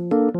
[0.00, 0.39] คุณ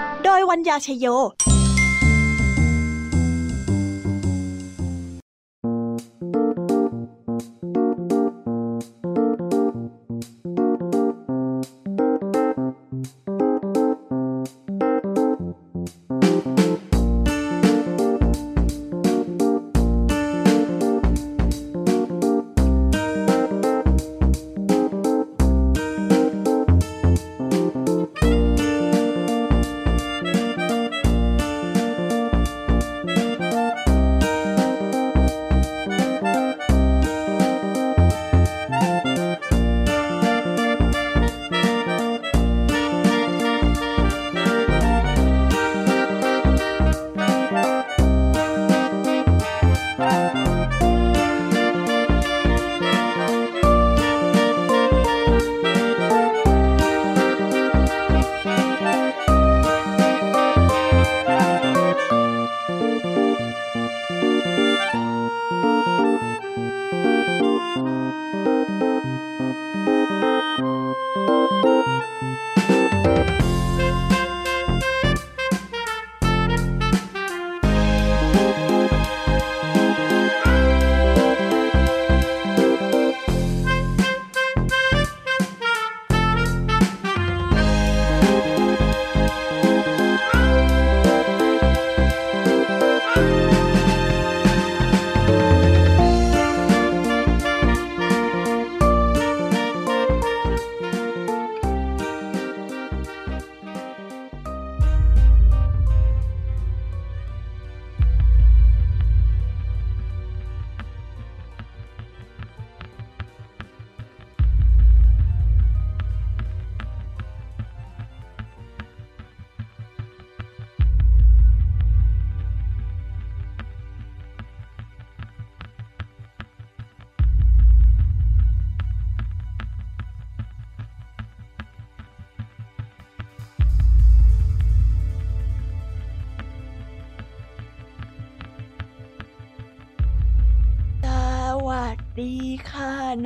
[0.25, 1.05] โดยวัญญาชยโย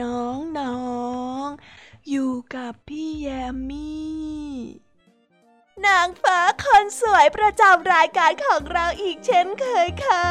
[0.01, 0.79] น้องน้อ
[1.45, 1.47] ง
[2.09, 4.85] อยู่กับพี่แยมมี่
[5.85, 10.27] นางฟ้าคนสวยประจำรายการของเราอีกเช่นเคยค่ะ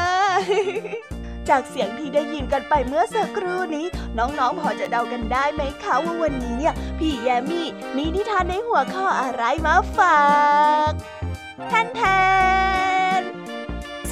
[1.49, 3.87] จากเสียงที่ได้ยินกันไปเมื่อสักครู่นี้
[4.19, 10.25] น้องๆพอจะเดากันได้ไหมคะว่าวันนี้เนี่ย พี่แยมมี่มีนิทานในหัวข้ออะไรมาฝา
[10.91, 10.93] ก
[11.69, 12.03] แทนแท
[12.53, 12.54] น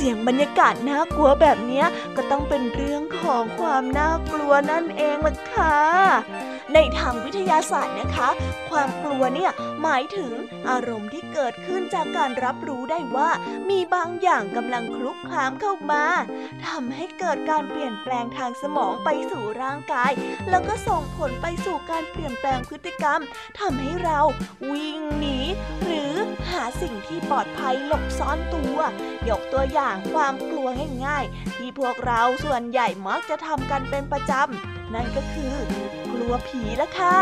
[0.06, 1.84] สียงบรรยากาศน่ากลัวแบบนี้
[2.16, 5.76] ก็ต้องเป็นเรื่องของความน่ากลัวนั่นเองล่ะค่ะ
[6.75, 8.28] ในทางวิทยาศาสตร์นะคะ
[8.70, 9.50] ความกลัวเนี่ย
[9.82, 10.32] หมายถึง
[10.69, 13.31] อารมณ์ที่เกิดขึ้นจากการรับรู้ได้ว่า
[13.70, 16.05] มีบางอย่างกำลังคลุกคลามเข้ามา
[16.66, 20.12] ทำให้เกิดการเปลี่ยนแปลงทางสมองไปสู่ร่างกาย
[20.50, 23.20] แล้วก็ส่งผลไปสู่การเปลี่ยนแปลงพฤติกรรม
[23.60, 24.20] ทำให้เรา
[24.70, 25.38] วิ่งหนี
[26.52, 28.78] หาสิ่งที่ปลอดภัยหลบซ่อนตัว
[29.28, 30.69] ยกตัวอย่างความกลัว
[31.06, 35.54] ง่ายๆ ที่พวกเราส่วนใหญ่มักจะทำกันเป็นประจำ นั่นก็คือ
[36.12, 37.19] กลัวผีละค่ะ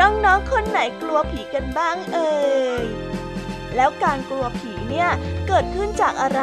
[0.00, 2.36] น้องๆ คนไหนกลัวผีกันบ้างเอ่
[2.82, 2.84] ย
[3.76, 5.10] แล้วการกลัวผีเนี่ย
[5.48, 6.42] เกิดขึ้นจากอะไร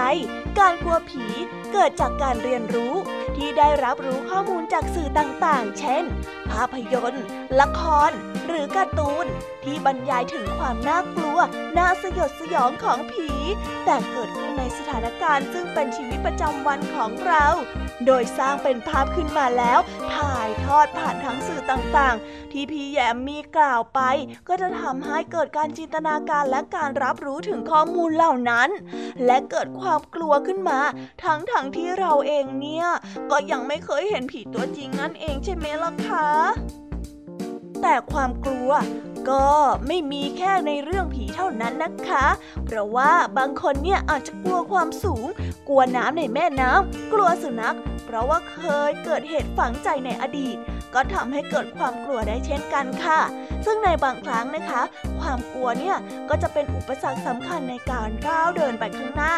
[0.60, 1.26] การกลัวผี
[1.74, 2.94] เกิดจากการเรียนรู้
[3.36, 6.04] ที่ได้รับรู้ข้อมูลจากสื่อต่างๆ เช่น
[6.50, 7.26] ภาพยนตร์
[7.60, 8.12] ละคร
[8.48, 9.26] หรือการ์ตูน
[9.64, 11.40] ที่บรรยายถึงความน่ากลัว
[11.78, 13.30] น่าสยดสยองของผี
[13.86, 17.46] แต่เกิดขึ้นในสถานการณ์ซึ่งเป็นชีวิตประจำวันของเรา
[18.06, 19.80] โดยสร้างเป็นภาพขึ้นมาแล้ว
[20.16, 24.00] ถ่ายทอดผ่านทั้งสื่อต่างๆ ที่พี่แยมมีกล่าวไป
[24.48, 28.70] ก็จะทำให้เกิดการจินตนาการและการรับรู้ถึงข้อมูลเหล่านั้น
[29.26, 30.80] และเกิดความกลัวขึ้นมา
[31.24, 32.88] ทั้งๆทที่เราเองเนี่ย
[33.32, 36.83] ก็ยังไม่เคยเห็นผีตัวจริงนั่นเองใช่ไหมล่ะคะ
[37.84, 38.72] แต่ความกลัว
[39.30, 39.48] ก็
[39.88, 42.26] ไม่มีแค่ในเรื่องผีเท่านั้นนะคะ
[42.66, 45.26] เพราะว่าบางคนเนี่ยอาจจะกลัวความสูง
[45.68, 50.58] กลัวน้ำในแม่น้ำกลัวสุนัข เพราะว่าเคยเกิดเหตุฝังใจในอดีต
[50.94, 53.20] ก็ทำให้เกิดความกลัวได้เช่นกันค่ะ
[53.66, 54.82] ซึ่งในบางครั้งนะคะ
[55.20, 55.96] ความกลัวเนี่ย
[56.30, 59.36] ก็จะเป็นอุปสรรคสำคัญในการก้าวเดินไปข้างหน้า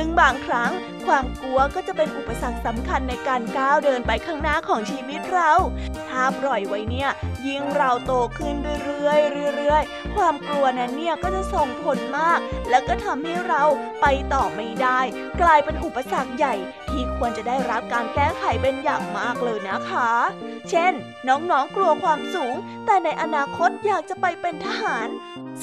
[0.00, 0.72] ซึ่งบางครั้ง
[1.06, 5.52] ความกลัวก็จะเป็นอุปสรรคสำคัญในการก้าวเดินไปข้างหน้าของชีวิตเรา
[6.08, 7.10] ถ้าปล่อยไว้เนี่ย
[7.46, 8.54] ยิ่งเราโตขึ้น
[8.84, 9.12] เรื่อ
[9.48, 12.38] ยๆเรื่อยๆ ความกลัวนั้นเนี่ยก็จะส่งผลมาก
[12.70, 13.62] แล้วก็ทำให้เรา
[14.00, 15.00] ไปต่อไม่ได้
[15.40, 16.54] กลายเป็นอุปสรรคใหญ่
[16.90, 20.10] ที่ควรจะได้รับการแก้ไขเป็นอย่างมากเลยนะคะ
[20.70, 20.92] เช่น
[21.28, 22.54] น้องๆกลัวความสูง
[22.86, 25.08] แต่ในอนาคตอยากจะไปเป็นทหาร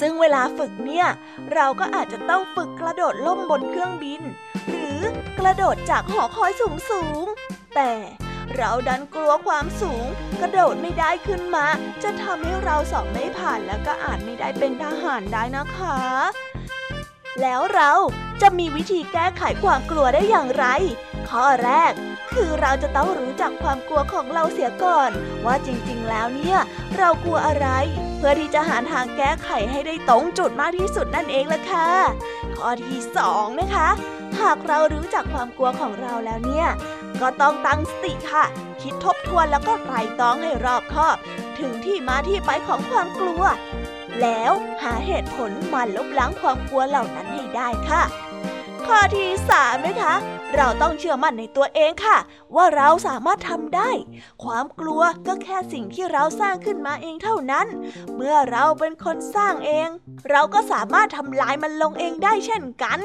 [0.00, 1.06] ซึ่งเวลาฝึกเนี่ย
[1.54, 4.22] เราก็อาจจะต้องฝึกกระโดดล่มบนเครื่องบิน
[4.68, 5.00] หรือ
[5.38, 7.24] กระโดดจากหอคอยสูงสูง
[7.74, 7.92] แต่
[8.56, 10.04] เราดันกลัวความสูง
[10.40, 11.66] กระโดดไม่ได้ขึ้นมา
[12.02, 15.98] จะทำให้เราสอบไม่ผ่านแล้วก็อาจไม่ได้เป็นทหารได้นะคะ
[17.40, 17.92] แล้วเรา
[18.42, 20.66] จะมีวิธีแก้ไขความกลัวได้อย่างไร
[21.28, 21.92] ข้อแรก
[22.32, 25.10] คือเราจะต้องรู้จักความกลัวของเราเสียก่อน
[25.46, 26.58] ว่าจริงๆ แล้วเนี่ย
[26.98, 27.68] เรากลัวอะไร
[28.16, 31.90] เพื่อที่จะหาทางแก้ไขให้ได้ตรงจุดมากที่สุดนั่นเองล่ะค่ะ
[32.56, 33.88] ข้อที่สองนะคะ
[34.40, 36.68] หากเรารู้จักความกลัวของเราแล้วเนี่ย
[37.20, 38.44] ก็ต้องตั้งสติค่ะ
[38.82, 41.16] คิดทบทวนแล้วก็ไตร่ตรองให้รอบคอบ
[41.58, 43.42] ถึงที่มาที่ไปของความกลัว
[44.22, 48.02] แล้วหาเหตุผลมาลบล้างความกลัวเหล่านั้นให้ได้ค่ะ
[48.84, 50.14] ข้อที่สามนะคะ
[50.56, 52.18] เราต้องเชื่อมั่นในตัวเองค่ะ
[52.56, 53.90] ว่าเราสามารถทำได้
[54.44, 57.66] ความกลัวก็แค่สิ่งที่เราสร้างขึ้นมาเองเท่านั้น
[58.14, 59.88] เมื่อเราเป็นคนสร้างเอง
[60.30, 63.00] เราก็สามารถทำลายมันลงเองได้เช่นกัน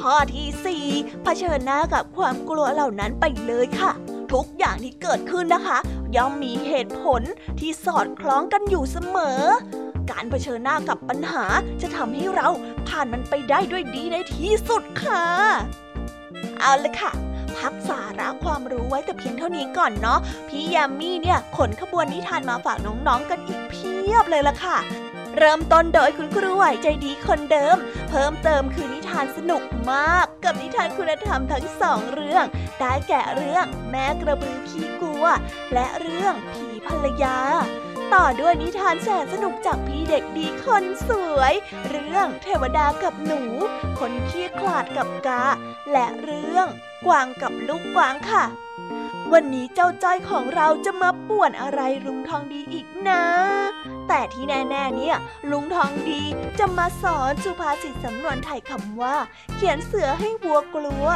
[0.00, 0.84] ข้อที่สี่
[1.22, 3.92] เผชิญหน้ากับความกลัวเหล่านั้นไปเลยค่ะ
[4.32, 5.78] ทุกอย่างที่เกิดขึ้นนะคะ
[6.16, 7.22] ย่อมมีเหตุผล
[7.60, 9.42] ที่สอดคล้องกันอยู่เสมอ
[10.10, 11.44] การเผชิญหน้ากับปัญหา
[11.82, 12.48] จะทำให้เรา
[12.88, 15.24] ผ่านมันไปได้ด้วยดีในที่สุดค่ะ
[16.60, 17.12] เอาละค่ะ
[17.58, 24.76] พักสาระความรู้ไว้แต่เพียงเท่านี้ก่อนเนาะพี่ยามี่เนี่ยขนขบวนนิทานมาฝากน้องๆกันอีกเพียบเลยล่ะค่ะ
[25.38, 27.76] เริ่มต้นโดยคุณครูไหวใจดีคนเดิม
[28.10, 32.44] เพิ่มเติมคือนิทานสนุกมาก กับนิทานคุณธรรมทั้งสองเรื่อง
[32.80, 35.24] ได้แก่เรื่องแม่กระบือขี้กลัว
[35.72, 37.38] และเรื่องผีภรรยา
[38.14, 41.54] ต่อด้วยนิทานแสนสนุกจากพี่เด็กดีคนสวย
[41.88, 43.42] เรื่องเทวดากับหนู
[43.98, 45.44] คนขี้ขลาดกับกา
[45.92, 46.66] และเรื่อง
[47.06, 48.44] กวางกับลูกกวางค่ะ
[49.34, 53.24] วันนี้เจ้าจ้อยของเราจะมาป่วนอะไรลุงทองดีอีกนะ
[54.08, 55.16] แต่ที่แน่ๆเนี่ย
[55.50, 56.22] ลุงทองดี
[56.58, 59.16] จะมาสอนสุภาษิตสำนวนไทยคำว่า
[59.54, 61.06] เขียนเสือให้วัวกลัว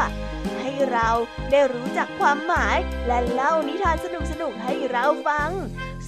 [0.61, 1.11] ให้เรา
[1.51, 2.77] ได้รู้จักความหมาย
[3.07, 4.07] และเล่านิทานส
[4.43, 5.51] นุกๆให้เราฟัง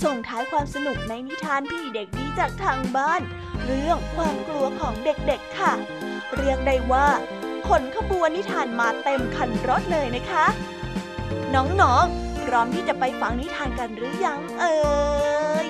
[0.02, 3.20] ส่งท้ายความสนุกในนิทานพี่เด็กดีจากทางบ้าน
[3.64, 5.72] เรื่องความกลัวของเด็กๆค่ะ
[6.36, 7.06] เรียกได้ว่า
[7.68, 10.46] ขนขบวนนิทานมาเต็มคันรถเลยนะคะ
[11.54, 14.78] น้องๆ พร้อมที่จะไปฟังนิทานกันหรือยังเอ่
[15.64, 15.66] ย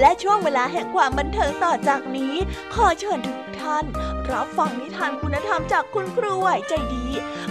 [0.00, 2.34] และช่วงเวลาแห่งความบันเทิงต่อจากนี้
[2.74, 3.84] ขอเชิญทุกท่าน
[4.32, 7.06] รับฟังนิทานคุณธรรมจากคุณครูไหวใจดี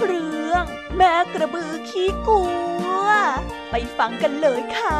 [0.06, 0.64] เรื่อง
[0.98, 2.44] แม่กระบือขี้กลั
[3.02, 3.04] ว
[3.72, 5.00] ไปฟังกันเลยค่ะ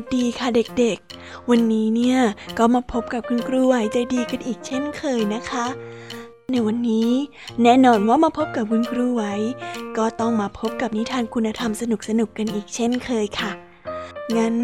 [0.01, 0.31] Thank you.
[0.41, 2.19] ค่ะเด็กๆ วันนี้เนี่ย
[2.59, 5.67] ก็มาพบกับคุณครูไหวใจดีกันอีกเช่นเคยนะคะ
[6.51, 7.11] ในวันนี้
[7.63, 9.25] แน่นอนว่ามาพบกับคุณครูไหว
[9.97, 13.53] ก็ต้องมาพบกับนิทานคุณธรรมสนุกๆกันอีกเช่นเคยค่ะ
[14.37, 14.57] งั้น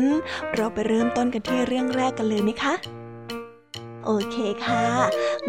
[0.54, 2.74] เราไปเริ่มต้นกันที่เรื่องแรกกันเลยไหมคะ
[4.04, 4.86] โอเคค่ะ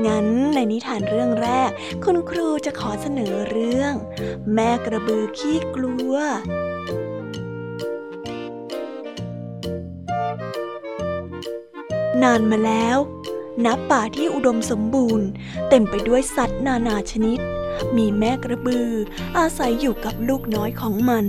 [0.05, 1.69] งั้นในนิทานเรื่องแรก
[2.03, 3.93] คุณครูจะขอเสนอเรื่อง
[4.53, 6.15] แม่กระบือขี้กลัว
[12.23, 12.97] นานมาแล้ว
[13.65, 15.27] ณป่าที่อุดมสมบูรณ์
[15.69, 17.39] เต็มไปด้วยสัตว์นานาชนิด
[17.97, 18.89] มีแม่กระบือ
[19.37, 21.25] อาศัยอยู่กับลูกน้อยของมัน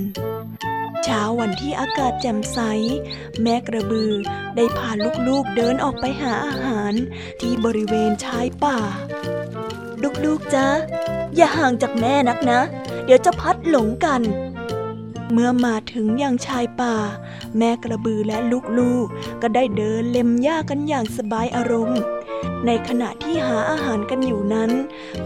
[1.05, 2.59] เช้าวันที่อากาศแจ่มใส
[3.43, 4.13] แม่กระบือ
[4.57, 4.91] ได้พา
[5.29, 6.93] ลูกๆเดินออกไปหาอาหาร
[7.41, 8.79] ที่บริเวณชายป่า
[10.25, 10.69] ลูกๆจ๊ะ
[11.37, 12.61] อย่าห่างจากแม่นักนะ
[13.05, 14.23] เดี๋ยวจะพัดหลงกัน
[15.33, 16.97] เมื่อมาถึงยังชายป่า
[17.59, 18.37] แม่กระบือและ
[18.79, 22.01] ลูกๆ ก็ได้เดินเล็มหญ้ากันอย่างสบายอารมณ์
[22.67, 24.71] ในขณะที่หาอาหารกันอยู่นั้น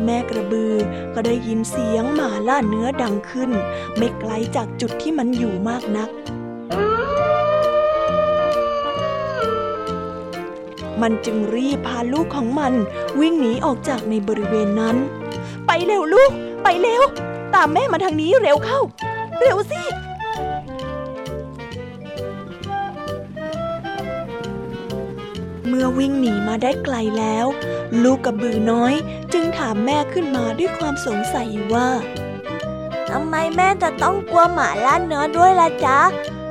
[0.05, 0.75] แม่กระบือ
[1.15, 3.51] ก็ได้ยินเสียงหมาล่าเนื้อดังขึ้น
[3.97, 6.11] ไม่ไกลจากจุดที่มันอยู่มากนัก
[11.03, 12.73] มันจึงรีบพาลูกของมัน
[13.21, 14.97] วิ่งหนีออกจากในบริเวณนั้น
[15.67, 16.31] ไปเร็วลูก
[16.63, 17.03] ไปเร็ว
[17.55, 18.81] ตามแม่มาทางนี้เร็วเข้า
[19.39, 19.83] เร็วสิ
[25.67, 27.47] เมื่อวิ่งหนีมาได้ไกลแล้ว
[28.03, 28.95] ลูกกระบือน้อย
[29.33, 31.89] จึงถามแม่ขึ้นมาด้วยความสงสัยว่า
[33.11, 35.99] ทำไมแม่จะต้องกลัวหมาล่าเนื้อด้วยล่ะจ๊ะ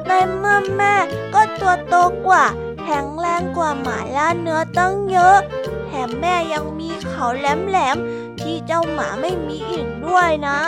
[0.08, 0.96] ในเมื่อแม่
[1.34, 1.96] ก็ตัวโต
[2.28, 2.46] กว่า
[2.84, 5.38] แข็งแรงกว่าหมาล่าเนื้อตั้งเยอะ
[5.86, 10.60] แถมแม่ยังมีเขาแหลมๆที่เจ้าหมาไม่มีอีกด้วยนะ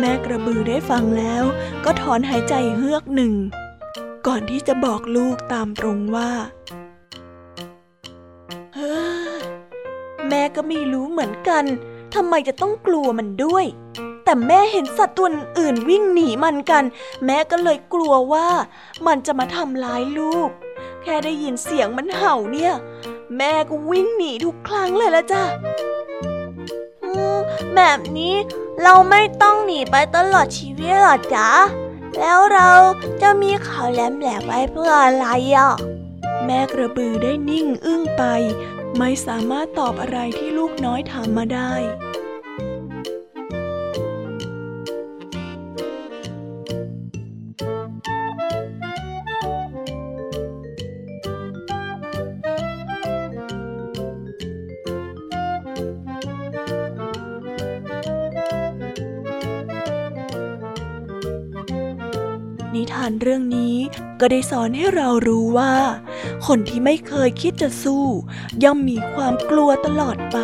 [0.00, 1.44] แม่กระบือได้ฟังแล้ว
[1.84, 3.34] ก็ถอนหายใจเฮือกหนึ่ง
[4.26, 6.30] ก่อนที่จะบอกลูกตามตรงว่า
[8.74, 8.96] เฮ้
[9.30, 9.34] อ
[10.28, 11.64] แม่ก็ไม่รู้เหมือนกัน
[12.14, 13.64] ทำไมจะต้องกลัวมันด้วย
[14.24, 16.84] แต่แม่เห็นสัตว์ตัวอื่นวิ่งหนีมันกัน
[17.26, 18.48] แม่ก็เลยกลัวว่า
[19.06, 20.48] มันจะมาทำร้ายลูก
[21.02, 22.72] แค่ได้ยินเสียงมันเห่าเนี่ย
[23.38, 25.42] แม่ก็วิ่งหนีทุกครั้งเลยละจ้ะ
[27.74, 28.34] แบบนี้
[28.82, 31.50] เราไม่ต้องหนีไปตลอดชีวิตหรอจ๊ะ
[32.18, 32.70] แล้วเรา
[33.22, 35.72] จะมีเขาแหลมแหลมไว้เพื่ออะไรอะ
[36.44, 38.22] แม่กระบือได้นิ่งอึ้งไป
[38.98, 63.76] ไม่สามารถตอบอะไรที่ลูกน้อยถามมาได้านเรื่องนี้
[64.20, 65.74] ก็ได้สอนให้เรารู้ว่า
[66.46, 68.04] คนที่ไม่เคยคิดจะสู้
[68.64, 70.38] ย่อมมีความกลัวตลอดไป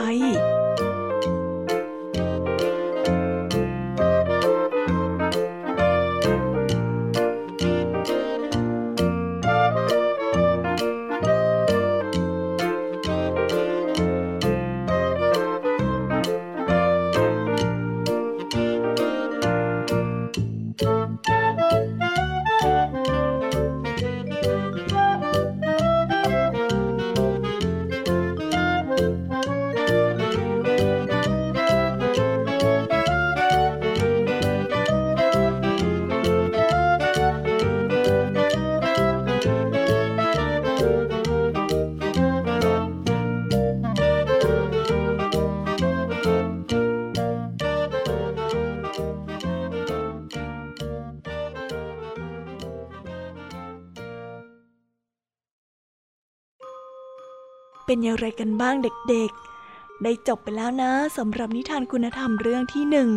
[57.93, 63.11] เป็นอย่างไรกันบ้างเด็กๆ ได้จบไปแล้วนะสำหรับนิทานคุณธรรมเรื่องที่หนึ่ง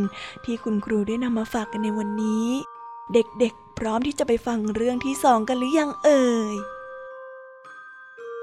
[0.45, 2.47] ที่คุณครูได้นำมาฝากกันในวันนี้
[3.13, 6.55] เด็กๆ พร้อมที่จะไปฟังเรื่องที่สองกันหรือยังเอ่ย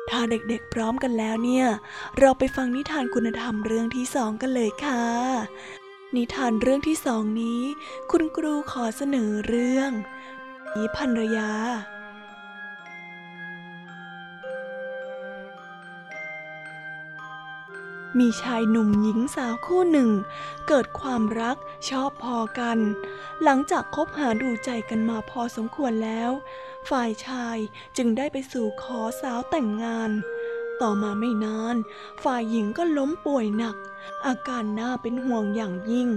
[0.08, 1.66] ถ้าเด็กๆ พร้อมกันแล้วเนี่ย
[2.18, 5.04] เราไปฟังนิทานคุณธรรมเรื่องที่สองกันเลยค่ะ
[6.16, 7.62] นิทานเรื่องที่สองนี้
[8.10, 9.90] คุณครูขอเสนอเรื่อง
[10.68, 11.52] ผีภรรยา
[18.19, 20.11] มีชายหนุ่มหญิงสาวคู่หนึ่ง
[20.69, 21.57] เกิดความรัก
[21.88, 22.79] ชอบพอกัน
[23.43, 26.31] หลังจากคบหาดูใจกันมาพอสมควรแล้ว
[26.90, 27.57] ฝ่ายชาย
[27.97, 30.11] จึงได้ไปสู่ขอสาวแต่งงาน
[30.83, 31.76] ต่อมาไม่นาน
[32.25, 33.76] ฝ่ายหญิงก็ล้มป่วยหนัก
[34.26, 36.09] อาการน่าเป็นห่วงอย่างยิ่ง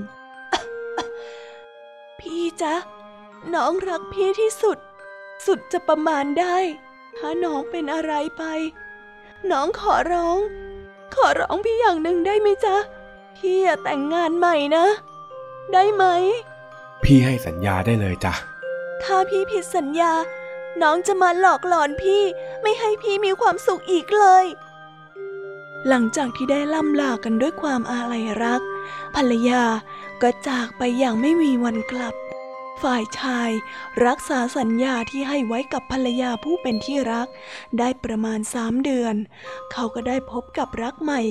[2.20, 2.75] พี่จ๊ะ
[3.53, 4.77] น้องรักพี่ที่สุด
[5.46, 6.58] สุดจะประมาณได้
[7.18, 8.44] ถ้าน้องเป็นอะไรไป
[9.51, 10.40] น้องขอร้อง
[11.16, 12.76] ขอร้องพี่อย่างหนึ่งได้ไหมจ๊ะ
[13.38, 14.86] พี่อย่าแต่งงานใหม่นะ
[15.74, 16.04] ได้ไหม
[17.04, 18.34] พี่ให้สัญญาได้เลยจ้ะ
[19.04, 20.12] ถ้าพี่ผิดสัญญา
[20.82, 22.24] น้องจะมาหลอกหลอนพี่
[22.62, 24.46] ไม่ให้พี่มีความสุขอีกเลย
[25.88, 28.62] หลังจากที่ได้ล่ำลากันด้วยความอาลัยรัก
[29.16, 29.64] ภรรยา
[30.22, 32.14] ก็จากไปอย่างไม่มีวันกลับ
[32.81, 33.50] ฝ่ายชาย
[34.05, 37.27] รักษาสัญญาที่ให้ไว้กับภรรยาผู้เป็นที่รัก
[37.79, 39.16] ได้ประมาณสามเดือน
[39.72, 41.22] เขาก็ได้พบกับรักใหม่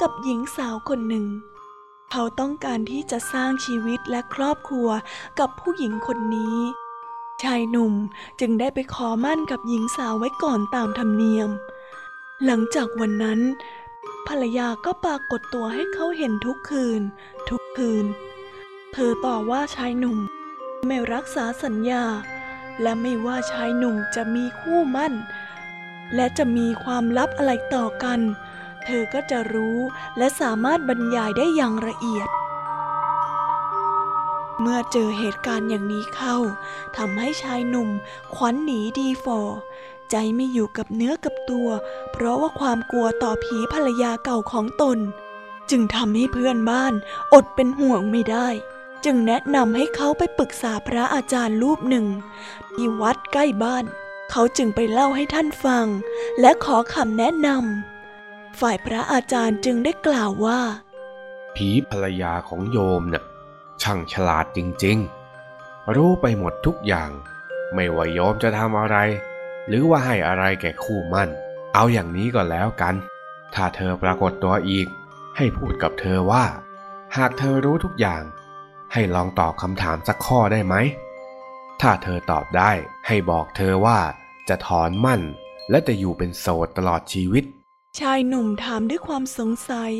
[0.00, 1.26] กับหญิงสาวคนหนึ่ง
[2.10, 4.88] เขาต้องการที่จะสร้างชีวิตและครอบครัว
[5.38, 6.58] กับผู้หญิงคนนี้
[7.42, 7.94] ชายหนุ่ม
[8.40, 11.50] จึงได้ไปขอมั่นกับหญิงสาวไว้ก่อนตามธรรมเนียม
[12.44, 13.40] หลังจากวันนั้น
[14.28, 17.00] ภรรยาก็ปรากฏตัวให้เขาเห็นทุกคืน
[17.48, 18.04] ทุกคืน
[18.92, 20.18] เธอต่อว่าชายหนุ่ม
[20.86, 22.04] ไม่รักษาสัญญา
[22.82, 25.14] และไม่ว่าชายหนุ่มจะมีคู่มั่น
[26.14, 28.20] และจะมีความลับอะไรต่อกัน
[28.84, 29.78] เธอก็จะรู้
[30.18, 32.28] และสามารถบรรยายได้อย่างละเอียด
[34.60, 36.36] เมื่อเจอเหตุการณ์อย่างนี้เข้า
[36.96, 37.88] ทำให้ชายหนุ่ม
[38.34, 39.40] ขวัญหนีดีฟอ
[40.10, 41.68] ใจไม่อยู่กับเนื้อกับตัว
[42.12, 44.98] เพราะว่าความกลัวต่อผีภรรยาเก่าของตน
[45.70, 46.92] จึงทำให้เพื่อนบ้าน
[47.32, 48.48] อดเป็นห่วงไม่ได้
[49.04, 52.06] จึงแนะนำให้เขาไปปรึกษาพระอาจารย์รูปหนึ่ง
[52.74, 53.84] ที่วัดใกล้บ้าน
[54.30, 55.86] เขาจึงไปเล่าให้ท่านฟัง
[56.40, 60.60] และขอคำแนะนำฝ่ายพระอาจารย์จึงได้กล่าวว่า
[61.54, 63.24] ผีภรรยาของโยมน่ะ
[63.82, 67.10] ช่างฉลาดจริงๆ รู้ไปหมดทุกอย่าง
[67.74, 68.96] ไม่ว่าโยมจะทำอะไร
[69.68, 71.30] หรือว่าให้อะไรแก่คู่มั่น
[71.74, 72.94] เอาอย่างนี้ก็แล้วกัน
[73.54, 74.86] ถ้าเธอปรากฏตัวอีก
[75.36, 76.44] ให้พูดกับเธอว่า
[77.16, 78.22] หากเธอรู้ทุกอย่าง
[78.92, 80.74] ให้ลองตอบคำถามสักข้อได้ไหม
[81.80, 82.72] ถ้าเธอตอบได้
[83.06, 83.98] ให้บอกเธอว่า
[84.48, 85.20] จะถอนมั่น
[85.70, 87.44] และจะอยู่เป็นโสดตลอดชีวิต
[87.98, 89.92] ชายหนุ่มถามด้วยความสงสัย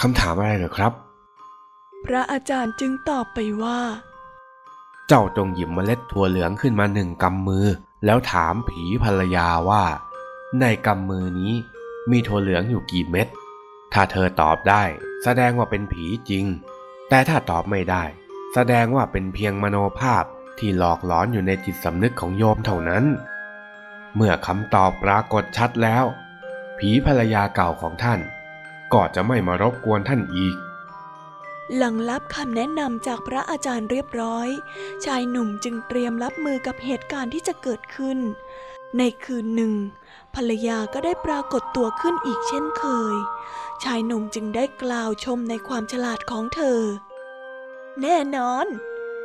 [0.00, 0.92] คำถามอะไรเหรอครับ
[2.04, 3.80] พระอาจารย์จึงตอบไปว่า
[5.08, 7.66] เจ้าจงหยิบเมล็ดถั่วเหลืองขึ้นมาหนึ่งกำมือ
[8.04, 9.84] แล้วถามผีภรรยาว่า
[10.60, 11.52] ในกำมือนี้
[12.10, 13.26] มีถั่วเหลืองอยู่กี่เม็ด
[13.92, 14.82] ถ้าเธอตอบได้
[15.22, 16.44] แสดงว่าเป็นผีจริง
[17.08, 18.04] แต่ถ้าตอบไม่ได้
[18.54, 20.24] แสดงว่าเป็นเพียงมโนภาพ
[20.58, 23.04] ที่หลอกหลอนอยู่ในจิตสำนึกของโยมเท่านั้น
[24.16, 26.04] เมื่อคำตอบปรากฏชัดแล้ว
[26.78, 28.20] ผีภรรยาเก่าของท่าน
[28.92, 30.56] ก็จะไม่มารบกวนท่านอีก
[31.76, 34.48] หลังรับคำแนะนำจากพระอาจารย์เรียบร้อย
[35.04, 38.18] ชายหนุ่มจึงเตรียมรับมือกับเหตุการณ์ที่จะเกิดขึ้น
[38.98, 39.72] ในคืนหนึ่ง
[40.34, 43.14] ภรรยาก็ได้ปรากฏตัวขึ้นอีกเช่นเคย
[43.84, 46.80] ชายหนุ่มจึงได้กล่าวชมในความฉลาดของเธอ
[48.02, 48.66] แน่นอน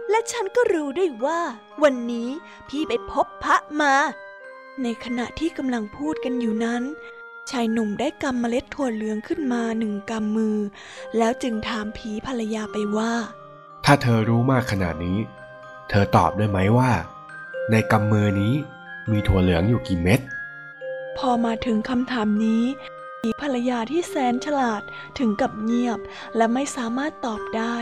[0.09, 1.39] และฉันก็รู้ด้วยว่า
[1.83, 2.29] วันนี้
[2.69, 3.93] พี่ไปพบพระมา
[4.81, 6.83] ในขณะที่กำลังพูดกันอยู่นั้น
[7.51, 10.57] ชายหนุ่มได้กำเมล็ดถั่วเหลืองขึ้นมาหนึ่งกำมือ
[11.17, 13.13] แล้วจึงถามผีภรรยาไปว่า
[13.85, 15.17] ถ้าเธอรู้มากขนาดนี้
[15.89, 16.91] เธอตอบได้ไหมว่า
[17.71, 18.53] ในกำมือนี้
[19.11, 20.19] มีถั่วเหลืองอยู่กี่เม็ด
[21.17, 22.92] พอมาถึงคำถามนี้ผี
[23.41, 24.81] ภรรยาที่แสนฉลาด
[25.19, 25.99] ถึงกับเงียบ
[26.35, 27.75] และไม่สามารถตอบได้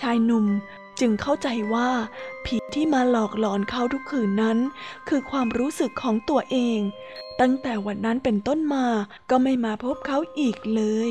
[0.00, 0.46] ชายหนุ่ม
[1.00, 1.90] จึงเข้าใจว่า
[2.44, 4.58] ผีที่มาหลอกหลอนเขาทุกคืนนั้น
[5.08, 6.78] คือความรู้สึกของตัวเอง
[7.40, 8.86] ตั้งแต่วันนั้นเป็นต้นมา
[9.30, 11.10] ก็ไม่มาพบเขาอีกเลย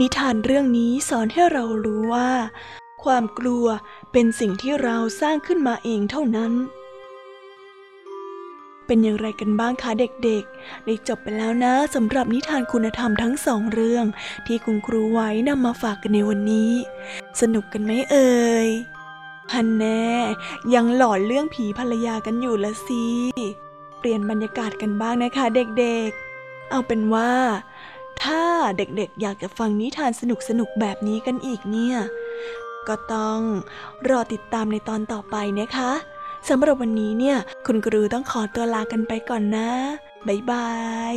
[0.00, 2.30] นิทานเรื่องนี้สอนให้เรารู้ว่า
[3.04, 3.66] ความกลัว
[4.12, 6.52] เป็นสิ่งที่เราสร้างขึ้นมาเองเท่านั้น
[8.86, 14.04] เป็นอย่างไรกันบ้างคะเด็กๆ ได้จบไปแล้วนะสำหรับนิทานคุณธรรมทั้งสองเรื่อง
[14.46, 16.72] ที่คุณครูไว้นำมาฝากกันในวันนี้
[17.40, 18.34] สนุกกันไหมเอ่
[18.66, 18.68] ย
[19.52, 20.08] ฮันแน่
[20.74, 23.04] ยังหลอนเรื่องผีภรรยากันอยู่ละสิ
[23.98, 27.32] เปลี่ยนบรรยากาศกันบ้างนะคะเด็กๆ เอาเป็นว่า
[28.22, 28.42] ถ้า
[28.76, 30.22] เด็กๆ อยากจะฟังนิทานส
[30.60, 31.96] นุกๆ แบบนี้กันอีกเนี่ย
[32.88, 33.40] ก็ต้อง
[34.08, 35.92] รอติดตามในตอนต่อไปนะคะ
[36.48, 39.70] สำหรับวันนี้เนี่ย คุณครูต้องขอตัวลากันไปก่อนนะ
[40.28, 40.70] บ๊ายบา
[41.12, 41.14] ย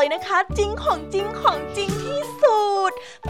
[0.00, 2.39] เลยนะคะ จริงของจริงของจริงที่สุด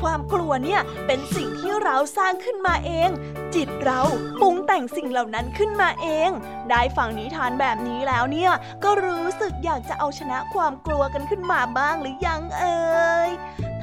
[0.01, 3.11] ความกลัวเนี่ยเป็นสิ่งที่เราสร้างขึ้นมาเอง
[3.55, 4.01] จิตเรา
[4.41, 6.31] ปรุงแต่งสิ่งเหล่านั้นขึ้นมาเอง
[6.71, 8.53] ได้ฟังนิทานแบบนี้แล้วเนี่ย
[8.85, 12.81] ก็รู้สึกอยากจะเอาชนะความกลัวกันขึ้นมาบ้างหรือยังเอ่
[13.29, 13.31] ย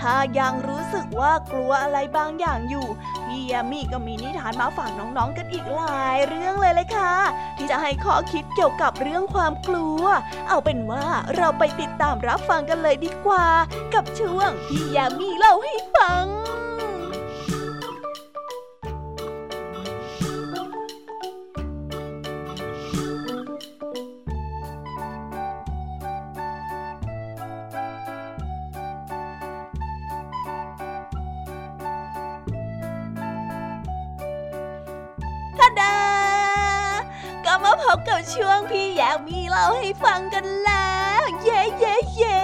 [0.02, 2.88] ถ้ายังรู้สึกว่ากลัวอะไรบางอย่างอยู่
[3.26, 7.13] พี่ยามีก็มีนิทานมาฝากน้องๆกันอีกหลายเรื่องเลยเลยค่ะ
[7.58, 10.04] ที่จะให้ข้อคิดเกี่ยวกับเรื่องความกลัว
[10.50, 11.06] เอาเป็นว่า
[11.38, 13.48] เราไปติดตามรับฟังกันเลยดีกว่า
[13.93, 15.97] กับช่วงพี่ยามีเล่าให้ฟัง
[37.84, 42.40] พบกับช่วงพี่แยากมีเล่าให้ฟังกันแล้ว เย้เย้เย้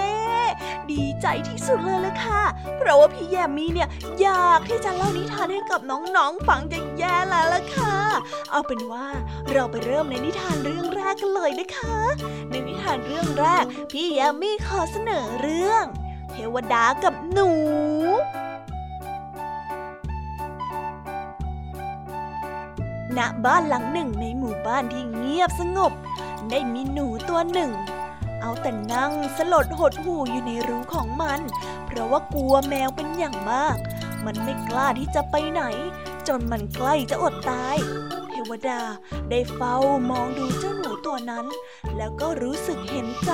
[0.91, 2.43] ดีใจที่สุดเลยละค่ะ
[2.77, 3.89] เพราะว่าพี่แยมมี่เนี่ย
[4.21, 7.95] อยากที่จะเล่านิทานให้กับน้องๆฟังจะแย่แล้วล่ะค่ะ
[8.51, 9.07] เอาเป็นว่า
[9.51, 11.97] เราไปเริ่มในนิทานเรื่องแรกกันเลยนะคะ
[12.49, 15.85] ในนิทานเรื่องแรก พี่แยมมี่ขอเสนอเรื่อง
[16.31, 17.49] เทวดากับหนู
[23.17, 25.91] ณบ้านหลังหนึ่งในหมู่บ้านที่เงียบสงบ
[26.49, 27.71] ได้มีหนูตัวหนึ่ง
[28.45, 31.39] เอาแต่นั่งสลดหดหู่อยู่ในรูของมัน
[31.85, 33.77] เพราะว่ากลัวแมวเป็นอย่างมาก
[34.25, 35.63] มันไม่กล้าที่จะไปไหน
[36.27, 37.77] จนมันใกล้จะอดตาย
[38.29, 38.81] เทวดา
[39.29, 39.75] ได้เฝ้า
[40.09, 41.45] มองดูเจ้าหนูตัวนั้น
[41.97, 43.31] แล้วก็รู้สึกเห็นใจ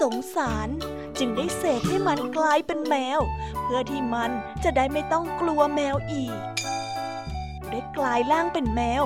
[0.00, 0.68] สงสาร
[1.18, 3.20] จึงได้เสกให้มันกลายเป็นแมว
[3.62, 4.30] เพื่อที่มัน
[4.64, 6.36] จะได้ไม่ต้องกลัวแมวอีก
[7.70, 9.02] ได้กลายร่างเป็นแมว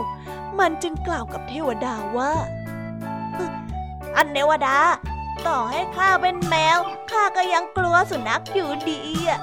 [0.58, 2.32] มันจึงกล่าวกับเทวดาว่า
[4.16, 4.76] อันเทวดา
[5.46, 6.78] ต่อให้ข้าเป็นแมว
[7.10, 9.40] ข้าก็ยังกลัวสุนัขอยู่ดีอะ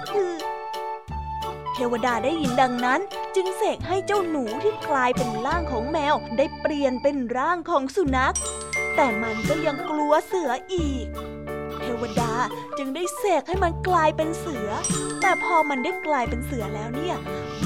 [1.74, 3.00] เทวดาได้ยินดังนั้น
[3.36, 8.36] จึงเสกให้เจ้าหนูที่กลายเป็นร่างของแมวได้เปลี่ยนเป็นร่างของสุนัข
[8.96, 11.06] แต่มันก็ยังกลัวเสืออีก
[11.82, 12.32] เทวดา
[12.78, 14.70] จึงได้เสกให้มันกลายเป็นเสือ
[15.22, 17.18] แต่พอมันได้กลายเป็นเสือแล้วเนี่ย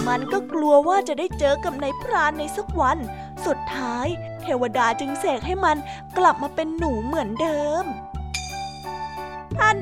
[0.07, 2.97] มันก็กลัวว่าจะได้เจอกับนายพรานในสักวัน
[3.45, 4.07] สุดท้าย
[4.41, 5.77] เทวดาจึงเสกให้มัน
[6.17, 7.85] กลับมาเป็นหนูเหมือนเดิม
[9.59, 9.77] ท่าน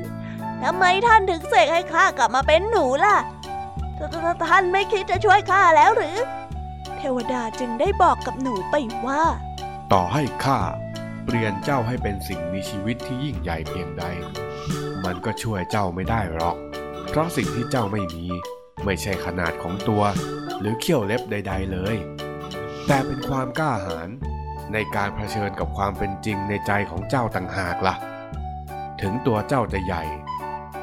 [0.62, 3.16] ทำไมท่านถึงเสกให้ข้ากลับมาเป็นหนูล่ะ
[4.50, 6.16] ท่านไม่คิดจะช่วยข้าแล้วหรือ
[6.96, 8.74] เทวดาจึงได้บอกกับหนูไป
[9.06, 9.22] ว่า
[9.92, 10.60] ต่อให้ข้า
[11.24, 14.04] เปลี่ยนเจ้าให้เป็นสิ่งมีชีวิตที่ยิ่งใหญ่เพียงใด
[15.04, 16.56] มันก็ช่วยเจ้าไม่ได้หรอก
[17.08, 18.26] เพราะสิ่งที่เจ้าไม่มี
[18.84, 20.02] ไม่ใช่ขนาดของตัว
[20.60, 21.96] หรือเขี้ยวเล็บใด ๆเลย
[22.86, 24.08] แต่เป็นความกล้าหาญ
[24.72, 27.94] ในการเผชิญกับความเป็นจริงในใจของเจ้าต่างหากละ่ะ
[29.02, 30.02] ถึงตัวเจ้าจะใหญ่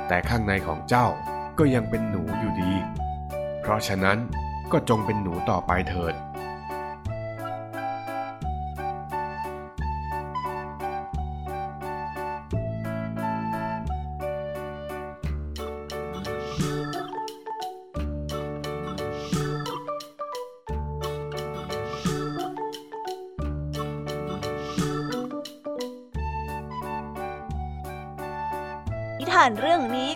[0.07, 1.07] แต่ข้างในของเจ้า
[1.59, 2.73] ก็ยังเป็นหนูอยู่ดี
[3.61, 4.17] เพราะฉะนั้น
[4.71, 6.13] ก็จงเป็นหนูต่อไปเถิด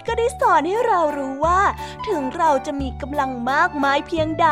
[0.08, 1.62] ก็ได้สอนให้เรารู้ว่า
[2.08, 4.48] ถึงเราจะมีกำลังมากมายเพียงใด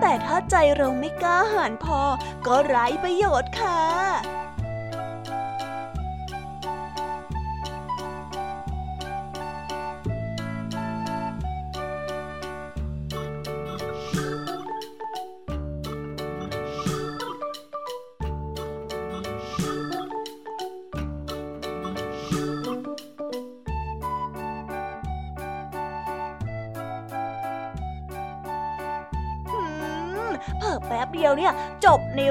[0.00, 2.00] แต่ถ้าใจเราไม่กล้าหาญพอ
[2.46, 3.80] ก็ไร้ประโยชน์ค่ะ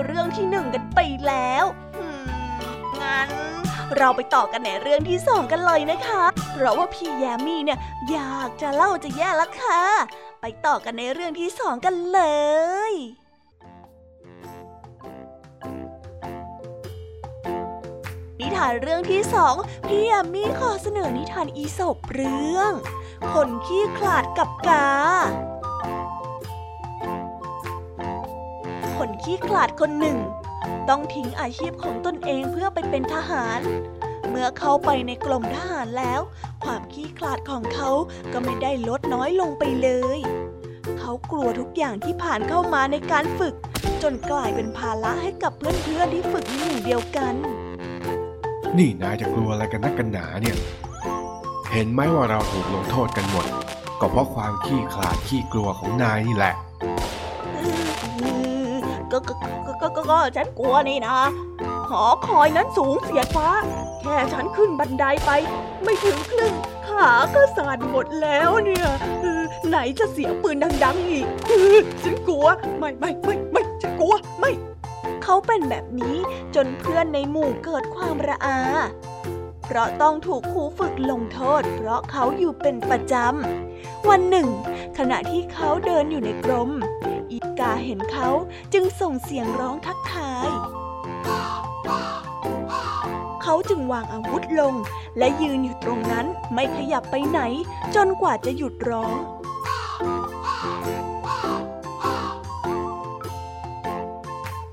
[0.06, 1.66] เรื่องที่หนึ่งกันไปแล้ว
[3.02, 3.30] งั้น
[3.98, 7.80] เราไปต่อกันในเรื่องที่สองกันเลยนะคะ เพราะว่าพี่แยมมี่เนี่ย
[8.12, 9.82] อยากจะเล่าจะแย่แล้วค่ะ
[10.42, 12.22] ไปต่อกันในเรื่องที่สองกันเล
[12.92, 12.94] ย
[18.40, 19.56] นิทานเรื่องที่สอง
[19.88, 22.72] พี่แยมมี่ขอเสนอนิทานอีสบเรื่อง
[23.34, 24.88] คนขี้ขลาดกับกา
[29.24, 30.18] ขี้ขลาดคนหนึ่ง
[30.90, 33.60] ต้องทิ้งอาชีพของตนเองเพื่อไปเป็นทหาร
[34.30, 36.22] เมื่อเข้าไปในกรมทหารแล้ว
[36.64, 37.90] ความขี้ขลาดของเขา
[38.34, 40.20] ก็ไม่ได้ลดน้อยลงไปเลย
[41.00, 43.56] เขากลัวทุกอย่างที่ผ่านเข้ามาในการฝึก
[44.04, 47.34] จนกลายเป็นภาระให้กับเพื่อนๆที่ฝึกในหมู่เดียวกัน
[48.78, 50.58] นี่นายจะกลัวอะไรกันนักกันหนาเนี่ย
[51.72, 53.46] เห็นไหมว่าเราถูกลงโทษกันหมด
[54.00, 56.54] ก็เพราะความขี้ขลาดขี้กลัวของนายนี่แหละ
[59.14, 59.34] ก็ก็
[59.82, 61.18] ก็ก็ก็ฉันกลัวนี่นะ
[61.90, 63.50] หอคอยนั้นสูงเสียดฟ้า
[64.02, 65.32] แค่ฉันขึ้นบันไดไป
[65.84, 66.54] ไม่ถึงครึ่ง
[66.88, 68.88] ขาก็สั่นหมดแล้วเนี่ย
[69.68, 71.26] ไหนจะเสียงปืนดัง ๆ อีก
[72.04, 72.46] ฉันกลัว
[72.80, 74.52] ไม่ไม่ไม่ไม่ฉันกลัวไม่
[75.24, 76.18] เขาเป็นแบบนี้
[76.56, 78.58] จนเพื่อนในหมู่เกิดความระอา
[79.76, 84.48] ราะต้องถูกครูฝึกลงโทษ เพราะเขาอยู่เป็นประจำ วันหนึ่ง
[84.98, 86.70] ขณะที่เขาเดินอยู่ในกรม
[87.32, 88.30] อีกาเห็นเขา
[88.74, 90.48] จึงส่งเสียงร้องทักทาย
[93.44, 94.74] เขาจึงวางอาวุธลง
[95.18, 97.42] และยืนอยู่ตรงนั้นไม่ขยับไปไหน
[97.96, 99.16] จนกว่าจะหยุดร้อง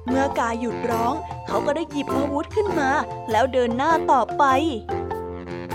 [0.06, 1.14] เมื่อกาหยุดร้อง
[1.52, 2.90] เขาก็ได้หยิบอาวุธขึ้นมา
[3.30, 4.44] แล้วเดินหน้าต่อไป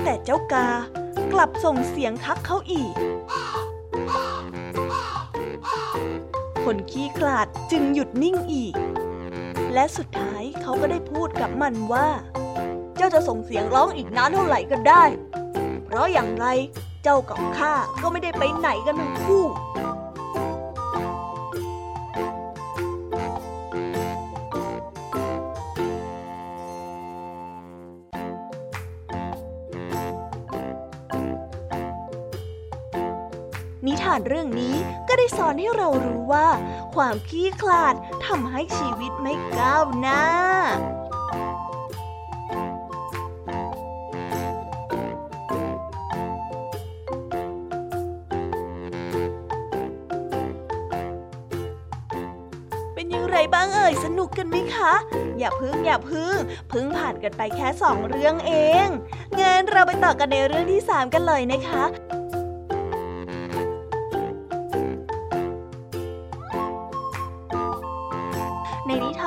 [0.03, 0.67] แต่เจ้ากา
[1.33, 2.93] กลับส่งเสียงทักเขาอีก
[6.63, 8.73] คนขี้ขลาดจึงหยุดนิ่งอีก
[9.73, 12.07] และสุดท้ายเขาก็ได้พูดกับมันว่า
[12.97, 15.03] เจ้าจะส่งเสียงร้องอีกนานเท่าไหร่ก็ได้
[15.85, 16.45] เพราะอย่างไร
[17.03, 34.75] เจ้ากับข้าก็ไม่ได้ไปไหนกันทั้งคู่านเรื่องนี้
[35.07, 36.47] ก็ได้สอนให้เรารู้ว่า
[36.95, 40.23] ความขี้ขลาดทำให้ชีวิตไม่ก้าวหน้า
[52.93, 54.93] เป็นย่างไรบ้างเอ่ยสนุกกันไหมคะ
[55.39, 56.35] อย่าพึ่งอย่าพึ่ง
[56.71, 58.53] พึ่งผ่านกันไปแค่สองเรื่องเอ
[58.85, 58.87] ง
[59.39, 61.83] งั้นเราไปต่อกันในเรื่องที่สามกันเลยนะคะ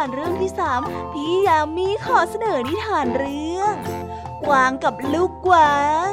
[0.08, 0.80] านเรื่องที่สาม
[1.12, 3.74] พี่ยามีขอเสนอนิทานเรื่อง
[4.46, 6.12] กวางกับลูกกวาง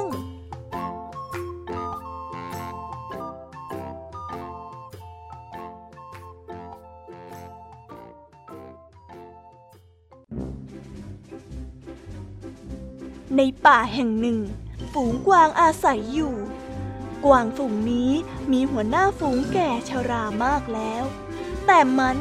[13.37, 14.39] ในป่าแห่งหนึ่ง
[14.93, 16.35] ฝูงกวางอาศัยอยู่
[17.25, 18.11] กวางฝูงนี้
[18.51, 21.03] มีหัวหน้าฝูงแก่ชรามากแล้ว
[21.65, 22.17] แต่มัน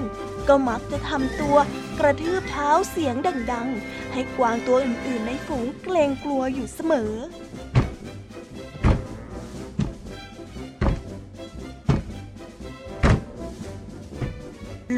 [0.49, 1.57] ก็มักจะทำตัว
[1.99, 3.15] กระทืบเท้าเสียง
[3.53, 7.13] ดังๆ ให้กวางตัวอื่นๆในฝูงเกรงกลัวอยู่เสมอ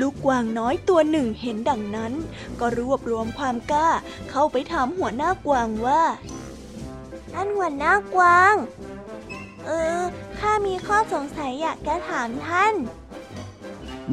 [0.01, 2.13] ลูกกวางน้อยตัวหนึ่งเห็นดังนั้น
[2.61, 3.91] ก็รวบรวมความกล้า
[4.31, 6.03] เข้าไปถามหัวหน้ากวางว่า
[7.33, 8.55] ท่านหัวหน้ากวาง
[9.67, 10.01] เออ
[10.39, 12.75] ข้ามีข้อสงสัยอยากจะถามท่าน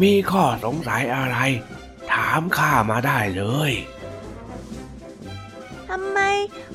[0.02, 1.38] มีข้อสงสัยอะไร
[2.12, 3.74] ถามข้ามาได้เลย
[5.90, 6.20] ทำไม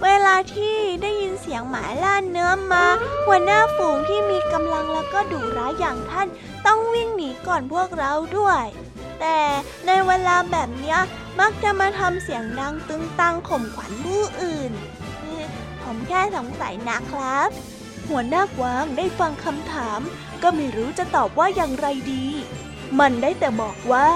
[0.03, 2.85] เวลาที่ได้ยินเสียงหมาล่าเนื้อมา
[3.27, 6.29] หัวหน้าฝูงที่มีกำลังแล้วก็ดุร้ายอย่างท่าน
[6.67, 8.65] ต้องวิ่งหนีก่อนพวกเราด้วย
[9.21, 9.39] แต่
[9.87, 10.99] ในเวลาแบบเนี้ย
[11.41, 14.73] มักจะมาทำเสียงดังตึงตังข่มขวัญผู้อื่น
[15.83, 17.49] ผมแค่สงสัยนะครับ
[18.09, 20.01] หัวหน้ากวางได้ฟังคำถาม
[20.43, 22.27] ก็ไม่รู้จะตอบว่าอย่างไรดี
[22.99, 24.09] มันได้แต่บอกว่า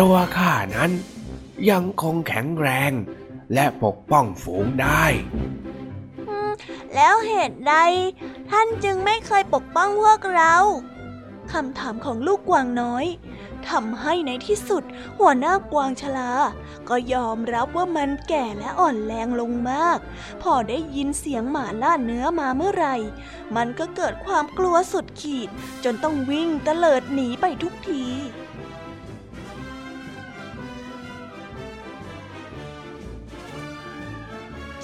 [0.00, 0.90] ตัวข้านั้น
[1.70, 2.92] ยังคงแข็งแรง
[3.54, 5.04] และปกป้องฝูงได้
[6.94, 7.74] แล้วเหตุใด
[8.50, 10.54] ท่านจึงไม่เคยปกป้องพวกเรา
[11.52, 13.06] คำถามของลูกกวางน้อย
[13.70, 14.82] ทำให้ในที่สุด
[15.18, 16.30] หัวหน้ากวางชลา
[16.88, 19.98] ก็ยอมรับว่ามันแก่และอ่อนแรงลงมาก
[20.42, 22.96] พอได้ยินเสียงหมาล่าเนื้อมาเมื่อไหร่
[23.56, 25.48] มันก็เกิดความกลัวสุดขีด
[25.84, 28.04] จนต้องวิ่งเตลิดหนีไปทุกที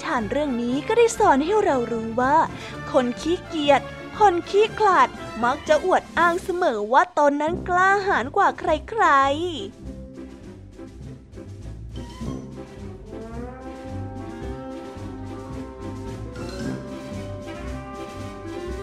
[0.01, 2.35] ชานเรื่องนี้ก็ได้สอนให้เรารู้ว่า
[2.91, 3.81] คนขี้เกียจ
[4.19, 5.07] คนขี้ขลาด
[5.43, 9.83] มักจะอวดอ้างเสมอว่าตนนั้นกล้าหาญกว่าใครๆ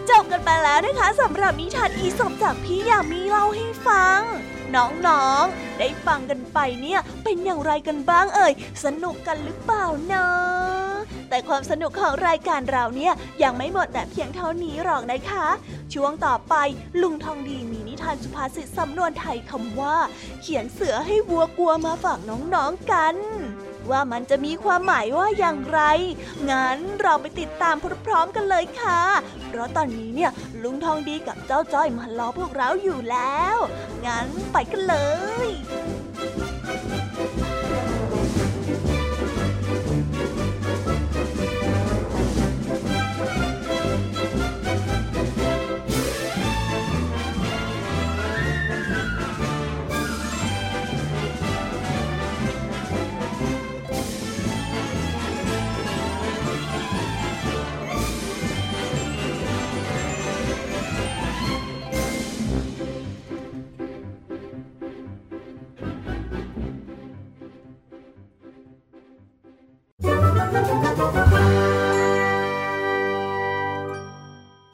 [0.09, 4.21] จบกันไปแล้วนะคะสำหรับนิทานอีสบจากพี่ยามีเล่าให้ฟัง
[4.75, 8.53] น้องๆ ได้ฟังกันไปเนี่ย เป็นอย่างไรกันบ้างเอ่ย
[8.85, 10.25] สนุกกันหรือเปล่านะ
[11.29, 15.47] แต่ความสนุกของรายการเราเนี่ยยังไม่หมดแต่เพียงเท่านี้หรอกนะคะ
[15.93, 16.55] ช่วงต่อไป
[17.01, 19.97] ลุงทองดีมีนิทานสุภาษิตสำนวนไทยคำว่า
[20.41, 23.15] เขียนเสือให้วัวกลัวมาฝากน้องๆกัน
[23.89, 25.81] ว่ามันจะมีความหมายว่าอย่างไร
[26.51, 29.01] งั้นเราไปติดตามพร้อมๆกันเลยค่ะ
[29.47, 30.31] เพราะตอนนี้เนี่ย
[30.63, 33.57] ลุงทองดีกับเจ้าจ้อยมารอพวกเราอยู่แล้ว
[34.05, 34.95] งั้นไปกันเล
[35.47, 35.49] ย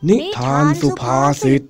[0.10, 1.62] นิทานสุภาษิต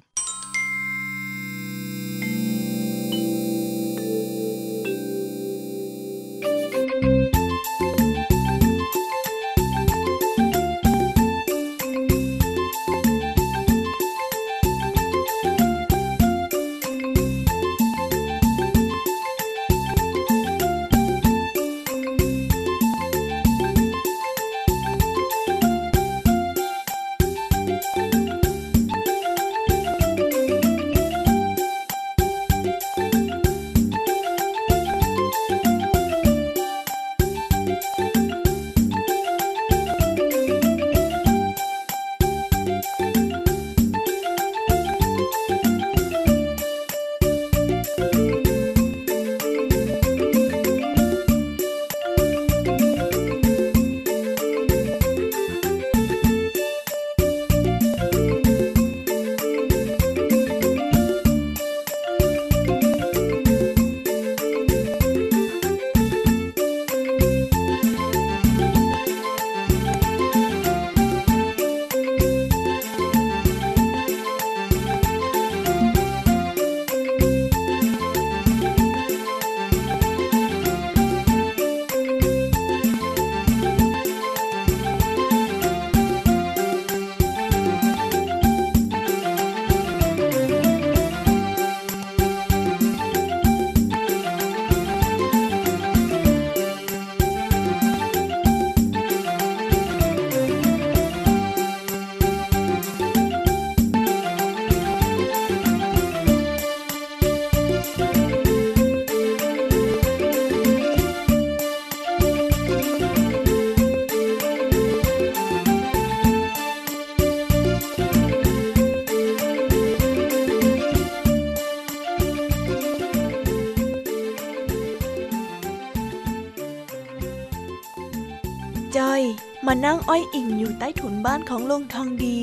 [131.27, 132.39] บ้านของลุงทองดี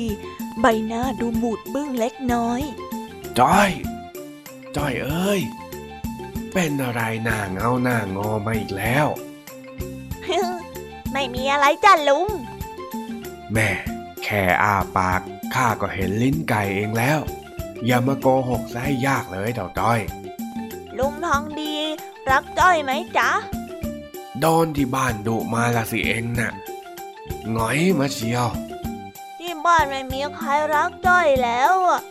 [0.61, 2.61] ใบหน้าดูบูดบึ้งเล็กน้อย
[3.39, 3.71] จ้อย
[4.75, 5.41] จ้อยเอ้ย
[6.53, 9.07] เป็นอะไรหน้าเงาหน้างอมาอีกแล้ว
[11.11, 12.29] ไม่มีอะไรจ้ะลุง
[13.53, 13.69] แม่
[14.23, 15.21] แค่อ้าปาก
[15.53, 17.19] ข้าก็เห็นลิ้นไก่เองแล้ว
[17.85, 19.99] อย่ามาโกหกซะให้ยากเลยเต่าจ้อย
[20.97, 21.75] ลุงทองดี
[22.29, 23.29] รักจ้อยไหมจ๊ะ
[24.39, 26.51] โดนที่บ้านดุมาละสิเองน่ะ
[27.51, 28.64] หงอยมาเชียวที่
[29.65, 32.01] บ้านไม่มีใครรักจ้อยแล้วอะ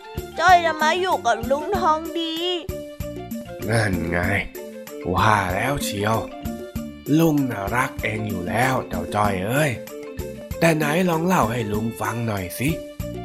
[0.40, 2.34] จ้อยจะมาอยู่กับลุงทองดี
[3.68, 4.18] นั่นไง
[5.14, 6.16] ว่าแล้วเชียว
[7.18, 9.70] ลุงน่ะรักเองอยู่แล้วเจ้าจ้อยเอ้ย
[10.58, 12.68] แต่ไหนลองเล่าให้ลุงฟังหน่อยสิ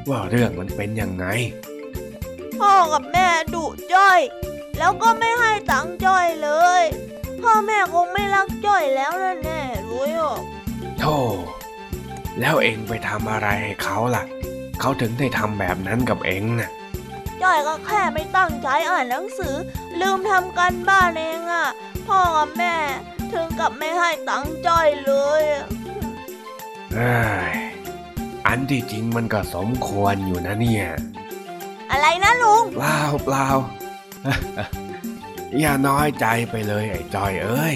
[0.09, 1.25] ว่าเรื่องมันเป็นยังไง
[2.59, 4.19] พ่อกับแม่ดุจ้อย
[4.77, 6.49] แล้วก็ไม่ให้ตังค์จ้อยเล
[6.82, 6.84] ย
[7.41, 9.11] พ่อแม่คงไม่รักจ้อยแล้ว
[9.43, 10.39] แน่ๆรู้หรอก
[10.99, 11.17] โธ่
[12.40, 14.24] แล้วเองไปทำอะไรให้เขาล่ะ
[14.80, 16.72] เขาถึงได้ทำแบบนั้นกับเองน่ะ
[17.42, 19.56] จ้อยก็แค่ไม่ตั้งใจอ่านหนังสือ
[20.00, 21.68] ลืมทำกันบ้านเองอะ
[22.08, 22.76] พ่อกับแม่
[23.34, 25.66] ถึงกับไม่ให้ตังค์จ้อยเลยอะ
[26.94, 27.14] เอ้
[27.52, 27.54] ย
[28.48, 30.86] อันที่จริงมันก็สมควรอยู่นะเนี่ย
[31.92, 33.48] อะไรนะลุงเปล่าเปล่า
[35.60, 37.76] อย่าน้อยใจไปเลยไอ้จอยเอ้ย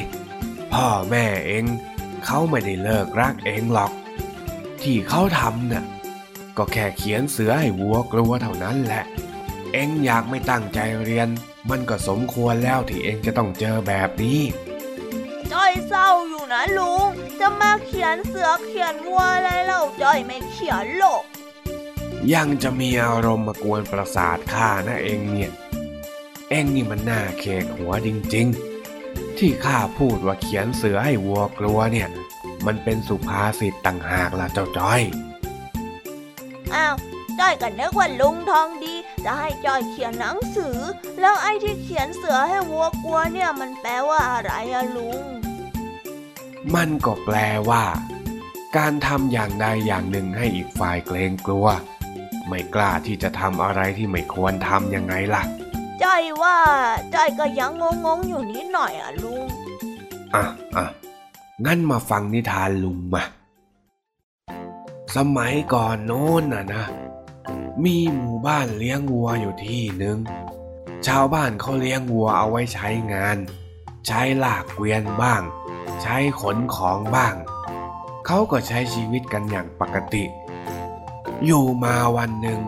[0.73, 1.63] พ่อแม่เอง
[2.25, 3.91] เขาไม่ได้เลิกรักเองหรอก
[4.83, 5.85] ที่เขาทำน่ะ
[6.57, 9.03] ก็แค่เขียนเสือให้วัวกลัวเท่านั้นแหละ
[9.73, 11.29] เองอยากไม่ตั้งใจเรียน
[11.69, 14.39] มันก็สมควรแล้วที่เองจะต้องเจอแบบนี้
[15.51, 17.09] จ้อยเศร้าอยู่นะลุง
[17.39, 21.23] จะมาเขียนเสือเขียนวัวอะไรเล่าจ้อยไม่เขียนหรอก
[22.33, 25.51] ยังจะมีอารมณ์มากวนประสาทข้านะเองเนี่ย
[26.49, 32.09] เองนี่มันน่าเคกหัวจริงๆ ที่ที่ข้าพูดว่าเขียนเสือให้วัวกลัวเนี่ย
[32.67, 35.01] มันเป็นสุภาษิตต่างหากล่ะเจ้าจ้อย
[36.73, 36.95] อ้าว
[37.39, 38.93] จ้อยก็นึกว่าลุงทองดี
[39.25, 40.77] จะให้จ้อยเขียนหนังสือ
[41.19, 45.23] แล้วไอ้ที่เขียนเสือให้วัวกลัวเนี่ยมันแปลว่าอะไรอะลุง
[46.75, 47.37] มันก็แปล
[47.69, 47.83] ว่า
[48.77, 51.67] การทำอย่างใดอย่างหนึ่งให้อีกฝ่ายเกรงกลัว
[52.47, 55.43] ไม่กล้าที่จะทำอะไรที่ไม่ควรทำยังไงล่ะ
[56.03, 56.57] จ้อยว่า
[57.13, 57.71] จ้อยก็ยัง
[58.05, 59.47] งงๆอยู่นิดหน่อยอะลุง
[60.35, 60.43] อะ
[60.75, 60.85] อะ
[61.65, 63.23] งั้นมาฟังนิทานลุงมา
[65.15, 66.85] สมัยก่อนโน้นน่ะนะ
[67.83, 70.17] มีหมู่บ้านเลี้ยงวัวอยู่ที่หนึ่ง
[71.07, 73.37] ชาวบ้านเขาเลี้ยงวัวเอาไว้ใช้งาน
[74.07, 75.41] ใช้ลากเกวียนบ้าง
[76.01, 77.35] ใช้ขนของบ้าง
[78.25, 80.23] เขาก็ใช้ชีวิตกันอย่างปกติ
[81.45, 82.61] อยู่มาวันหนึ่ง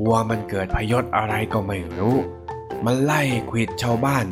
[0.00, 2.16] วัวมันเกิดพยศอะไรก็ไม่รู้
[2.84, 4.26] มันไล่ขวิดชาวบ้าน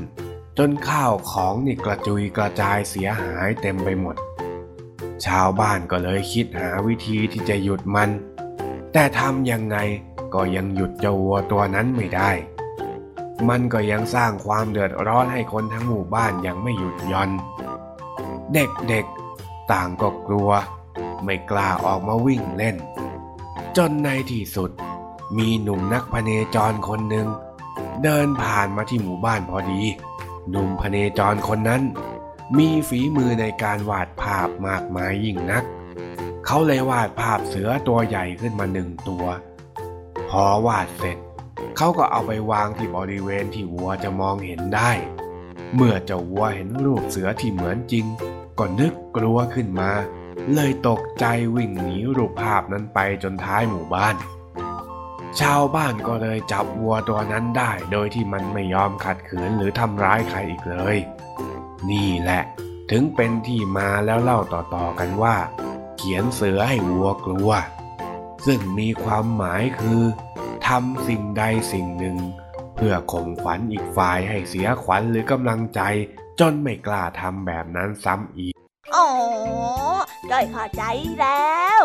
[0.59, 4.17] จนข้าวของนี่กระจุยกระจายเสียหายเต็มไปหมด
[5.27, 8.11] ชาวบ้านก็เลยคิดหาวิธีที่จะหยุดมัน
[8.93, 9.77] แต่ทำยังไง
[10.35, 12.31] ก็ยังหยุดเจ้าวัวตัวนั้นไม่ได้
[13.49, 17.31] มันก็ยังสร้างความเดือดร้อนให้คนทั้งหมู่บ้านยังไม่หยุดย่อน
[18.55, 20.51] เด็กๆต่างก็กลัว
[21.25, 22.77] ไม่กล้าออกมาวิ่งเล่น
[23.77, 24.71] จนในที่สุด
[25.37, 27.27] มีหนุ่มนักพเนจรคนหนึ่ง
[28.03, 29.83] เดินผ่านมาที่หมู่บ้านพอดี
[30.51, 31.83] หนุ่มพเนจรคนนั้น
[32.59, 35.65] มีฝีมือในการวาดภาพมากมายยิ่งนัก
[36.47, 39.25] เขาเลยวาดภาพเสือตัวใหญ่ขึ้นมาหนึ่งตัว
[40.31, 41.19] พอวาดเสร็จ
[41.77, 44.91] เขาก็เอาไปวางที่บริเวณที่วัวจะมองเห็นได้
[45.75, 48.07] เมื่อเจ้าวัวเห็นรูปเสือที่เหมือนจริง
[48.59, 49.91] ก็นึกกลัวขึ้นมา
[50.53, 51.25] เลยตกใจ
[51.57, 54.15] วิ่งหนีรูปภาพนั้นไปจนท้ายหมู่บ้าน
[55.41, 60.97] ชาวบ้านก็เลยจับวัวตัวนั้นได้ โดยที่มันไม่ยอมขัดขืนหรือทำร้ายใครอีกเลย
[61.91, 62.43] นี่แหละ
[62.91, 65.37] ถึงเป็นที่มาแล้วเล่าต่อๆกันว่า
[65.97, 67.51] เขียนเสือให้วัวกลัว
[68.47, 70.03] ซึ่งมีความหมายคือ
[70.67, 72.17] ทำสิ่งใดสิ่งหนึ่ง
[72.75, 75.81] เพื่อข่มขวัญอีกฝ่ายให้เสียขวัญหรือกำลังใจ
[76.41, 78.55] จนไม่กล้าทำแบบนั้นซ้ำอีก
[78.95, 79.07] อ๋อ
[80.31, 80.83] จ้อยเข้าใจ
[81.21, 81.81] แล้ว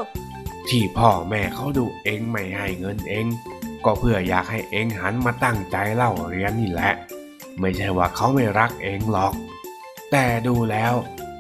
[0.69, 3.25] ที่พ่อแม่เขาดูเองไม่ให้เงินเอง
[3.85, 6.93] ก็เพื่ออยากให้เองหันมาตั้งใจเล่าเรียนนี่แหละ
[7.59, 9.33] ไม่ใช่ว่าเขาไม่รักเองหรอก
[10.11, 10.93] แต่ดูแล้ว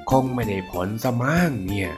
[0.09, 1.91] คงไม่ได้ผลสมั่งเนี่ย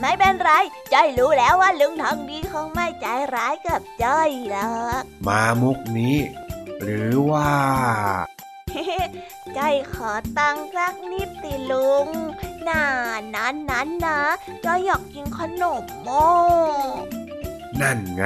[0.00, 0.50] ไม่เป็นไร
[0.92, 6.16] จ้อยรู้แล้วว่าลุงทองดีคงไม่ใจร้ายกับจ้อยหรอกมามุกนี้
[6.82, 7.52] หรือว่า
[9.56, 12.06] จ้อยขอตังค์สักนิดสิลุง
[12.68, 12.84] น่า
[13.34, 14.18] นั้นนั้นนะ
[14.64, 16.08] จ้อยอยากกินขนมโม
[17.80, 18.24] นั่นไง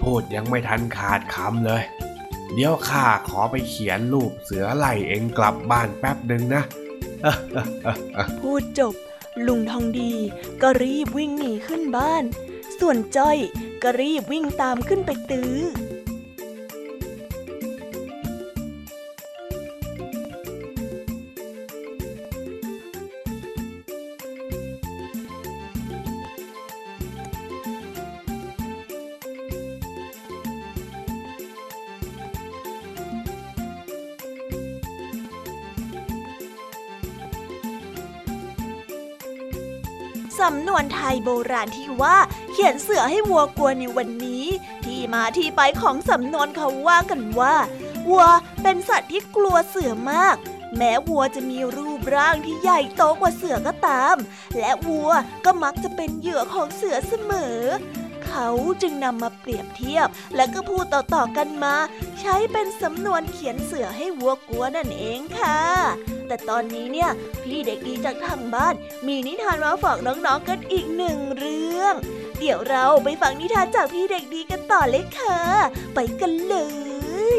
[0.00, 1.82] พูดยังไม่ทันขาดคำเลย
[2.54, 6.62] เดี๋ยวข้าขอไปเขียนรูปเสือไล่เองกลับบ้านแป๊บหนึ่งนะ
[8.40, 8.94] พูดจบ
[9.46, 10.12] ลุงทองดี
[10.62, 12.24] ก็รีบวิ่งหนีขึ้นบ้าน
[12.78, 13.38] ส่วนจ้อย
[13.82, 15.56] ก็รีบวิ่งตามขึ้นไปตื้อ
[40.42, 42.16] สำนวนไทยโบราณที่ว่า
[42.52, 44.44] เขียนเสือให้วัวกลัวในวันนี้
[44.84, 47.54] ที่มาที่ไปของสำนวนเขาว่ากันว่า
[48.08, 48.26] วัว
[48.62, 50.36] เป็นสัตว์ที่กลัวเสือมาก
[50.76, 54.16] แม้วัวจะมีรูปร่างที่ใหญ่โตกว่าเสือก็ตาม
[54.58, 55.10] และวัว
[55.44, 57.58] ก็มักจะเป็นเหยื่อของเสือเสมอ
[58.26, 58.48] เขา
[58.82, 61.74] จึงนำมาเปรียบเทียบ และก็พูดต่อๆกันมา
[62.20, 65.58] ใช้เป็นสำนวนเขียนเสือให้วัวกลัวนั่นเองค่ะ
[66.32, 67.10] แต่ตอนนี้เนี่ย
[67.42, 68.74] พี่เด็กดีจากทางบ้าน
[69.06, 71.94] มีนิทานมาฝากน้องๆกันอีกหนึ่งเรื่อง
[72.38, 75.38] เดี๋ยวเราไปฟังนิทานจากพี่เด็กดีกันต่อเลยค่ะ
[75.94, 76.56] ไปกันเล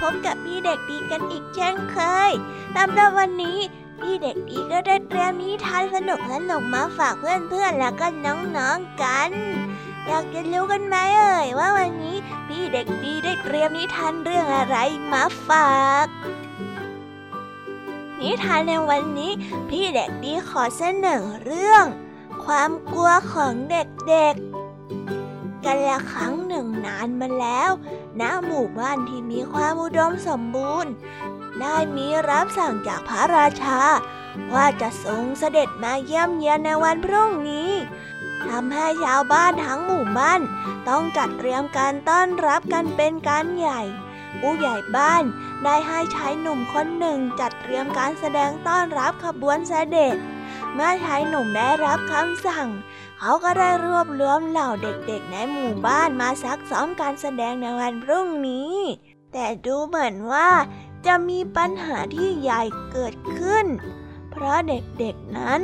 [0.00, 2.30] พบกับพี่เด็กดีกันอีกเช่นเคย
[2.76, 3.58] สำหรับวันนี้
[3.98, 9.30] พี่เด็กดีก็ได้เตรียมนิทานสนุกสนุกมาฝากเพื่อนๆแล้วก็น้องๆกัน
[10.06, 12.16] อยากจะรู้กันไหมเอ่ยว่าวันนี้
[12.48, 14.76] พี่เด็กดีได้เตรียมนิทานเรื่องอะไร
[15.12, 16.06] มาฝาก
[18.20, 19.32] นิทานในวันนี้
[19.68, 21.84] พี่เด็กดีขอเสนอเรื่อง
[22.44, 26.34] ความกลัวของเด็กๆกันละครั้ง
[26.86, 27.70] นานมาแล้ว
[28.20, 30.92] ณหมู่บ้านที่มีความอุดมสมบูรณ์
[31.60, 33.80] ได้มีรับสั่งจากพระราชา
[34.54, 37.72] ว่าจะทรงเสด็จมาเยี่ยมเยียนในวันพรุ่งนี้
[38.48, 40.40] ทำให้ชาวบ้านทั้งหมู่บ้าน
[40.88, 43.82] ต้องจัดเตรียมการต้อนรับกันเป็นการใหญ่
[44.40, 45.22] ผู้ใหญ่บ้าน
[45.64, 50.16] ได้ให้ชายหนุ่มคนหนึ่งจัดเตรียมการแสดงต้อนรับขบวนเสด็จ
[50.78, 52.68] เมื่อชายหนุ่มได้รับคำสั่ง
[53.18, 58.76] เขาก็ได้รวบรวมเหล่าเด็กๆในหมู่บ้านมาซักซ้อมการแสดงในวันพรุ่งนี้
[59.32, 60.50] แต่ดูเหมือนว่า
[61.06, 62.62] จะมีปัญหาที่ใหญ่
[62.92, 63.66] เกิดขึ้น
[64.30, 65.60] เพราะเด็กๆนั้น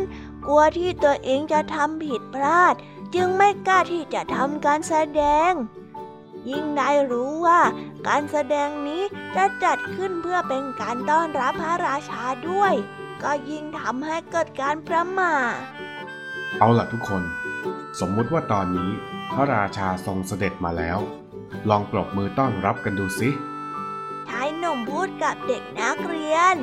[0.47, 2.75] กลัวที่ตัวเองจะทำผิดพลาด
[3.15, 5.53] จึงไม่กล้าที่จะทำการแสดง
[6.49, 7.61] ยิ่งได้รู้ว่า
[8.07, 9.03] การแสดงนี้
[9.37, 12.75] จะจัดขึ้นเพื่อเป็นการต้อนรับพระราชาด้วย
[13.25, 15.55] ก็ยิ่งทำให้เกิดการประมาท
[16.59, 17.23] เอาล่ะทุกคน
[18.01, 18.91] สมมุติว่าตอนนี้
[19.33, 20.99] พระราชาทรงเสด็จมาแล้ว
[21.71, 23.29] ลองปรบมือต้อนรับกันดูสิ
[24.29, 26.57] ชายหนุ่มพูดกับเด็กนักเรียน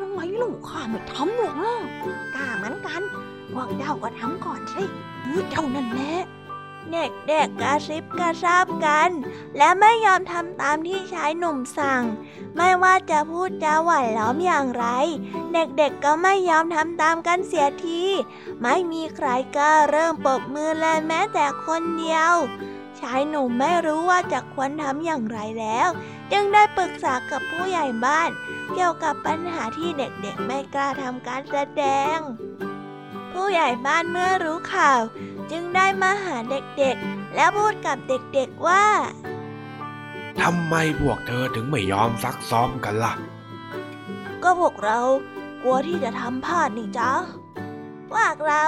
[0.00, 1.76] ยังไงลูกข้าไม่ทำหรอกนะ
[2.34, 3.02] กล้าเหมือนกัน
[3.52, 4.84] พวกเจ้าก็ทำก่อนสิ
[5.22, 6.14] เออเจ้านั่นแหละ
[6.92, 9.10] เด็กๆกระซิบกระซาบกัน
[9.56, 12.02] และไม่ยอมทำตามที่ชายหนุ่มสั่ง
[12.56, 14.86] ไม่ว่าจะพูดจาหวานล้อมอย่างไร
[15.52, 18.02] เด็กๆก็ไม่ยอมทำตามกันเสียที
[18.62, 22.34] ไม่มีใครกล้าเริ่มปรบมือเลยแม้แต่คนเดียว
[23.00, 25.88] ชายหนุ่มไม่รู้ว่าจะควรทำอย่างไรแล้ว
[26.32, 28.30] จึงได้ปรึกษากับผู้ใหญ่บ้าน
[28.74, 31.84] เกี่ยวกับปัญหาที่เด็กๆไม่กล้าทำการแสด
[32.16, 32.18] ง
[33.32, 35.00] ผู้ใหญ่บ้านเมื่อรู้ข่าว
[35.50, 38.84] จึงได้มาหาเด็กๆ และพูดกับเด็กๆว่า
[40.40, 43.14] ทำไมพวกเธอถึงไม่ยอมซักซ้อมกันล่ะ
[44.42, 44.98] ก็พวกเรา
[45.62, 47.12] กลัวที่จะทำพลาดนี่จ้า
[48.10, 48.64] พวกเรา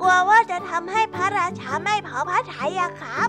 [0.00, 3.28] กลัวว่าจะทำให้พระราชาไม่พอพระทัยอะครับ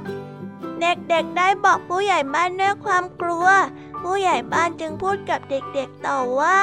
[0.82, 3.48] เด็กๆได้บอกผู้ใหญ่บ้านด้วยความกลัว
[4.04, 6.60] ผู้ใหญ่บ้านจึงพูดกับเด็กๆต่อว่า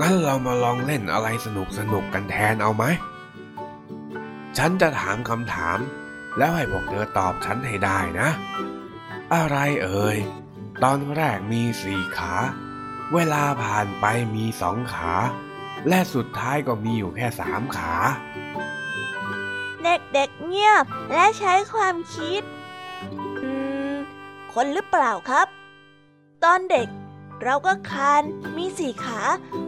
[0.00, 2.84] งั้นเรามาลองเล่นอะไรสนุกสนุกๆกันแทนเอาไหม
[4.58, 5.78] ฉันจะถามคำถาม
[6.38, 8.28] แล้วให้พวกเธอตอบฉันให้ได้นะ
[9.34, 10.18] อะไรเอ่ย
[10.82, 12.34] ตอนแรกมีสี่ขา
[13.14, 15.12] เวลาผ่านไปมีสองขา
[15.88, 17.94] และสุดท้ายก็มีอยู่แค่สามขา
[19.84, 22.42] เด็กๆเงียบและใช้ความคิด
[23.42, 23.50] อื
[23.90, 23.92] ม
[24.52, 25.46] คนหรือเปล่าครับ
[26.44, 26.88] ตอนเด็ก
[27.44, 28.22] เราก็คาน
[28.56, 29.20] มีสี่ขา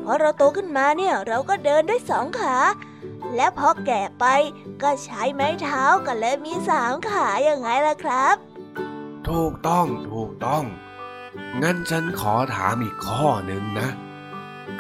[0.05, 2.57] พอเราโตขึ้นมาเนี่ยเราก็เดินด้วยสองขา
[3.37, 4.25] และพอแก่ไป
[4.83, 8.37] ก็ใช้ไม้เท้ากันเลยมีสามขาอย่างไงล่ะครับ
[9.29, 10.65] ถูกต้องถูกต้อง
[11.63, 13.89] งั้นฉันขอถามอีกข้อหนึ่งนะ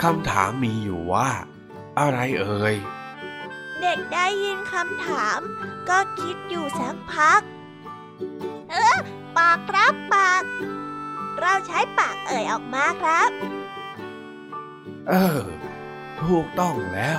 [0.02, 1.30] คำถามมีอยู่ว่า
[1.98, 2.74] อะไรเอ่ย
[3.80, 5.38] เด็กได้ยินคำถาม
[5.88, 7.40] ก็คิดอยู่สักพัก
[8.70, 8.98] เออ
[9.36, 10.42] ปากครับปาก
[11.40, 13.30] เราใช้ปากเอ่ยออกมาครับ
[15.08, 15.40] เออ
[16.22, 17.18] ถูกต้องแล้ว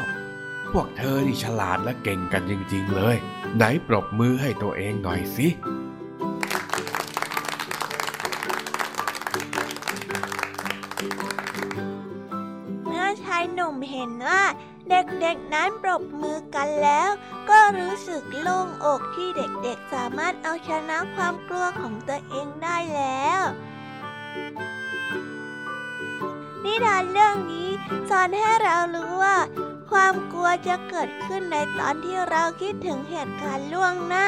[0.74, 3.16] พวกเธอนี่ฉลาดและเก่งกันจริงๆเลย
[3.56, 5.48] ไหนปรบมือให้ตัวเองหน่อยสิ
[12.86, 14.44] เมื่อชายหนุ่มเห็นว่า
[14.90, 17.10] เด็กๆนั้นปรบมือกันแล้ว
[17.50, 23.42] ก็รู้สึกโล่งอกที่เด็กๆสามารถเอาชนะความกลัวของตัวเองได้แล้ว
[26.64, 27.70] นิทานเรื่องนี้
[28.10, 29.38] สอนให้เรารู้ว่า
[29.92, 34.28] ความกลัวจะเกิดขึ้นในตอนที่เราคิดถึงเหตุการณ์ล่วงหน้า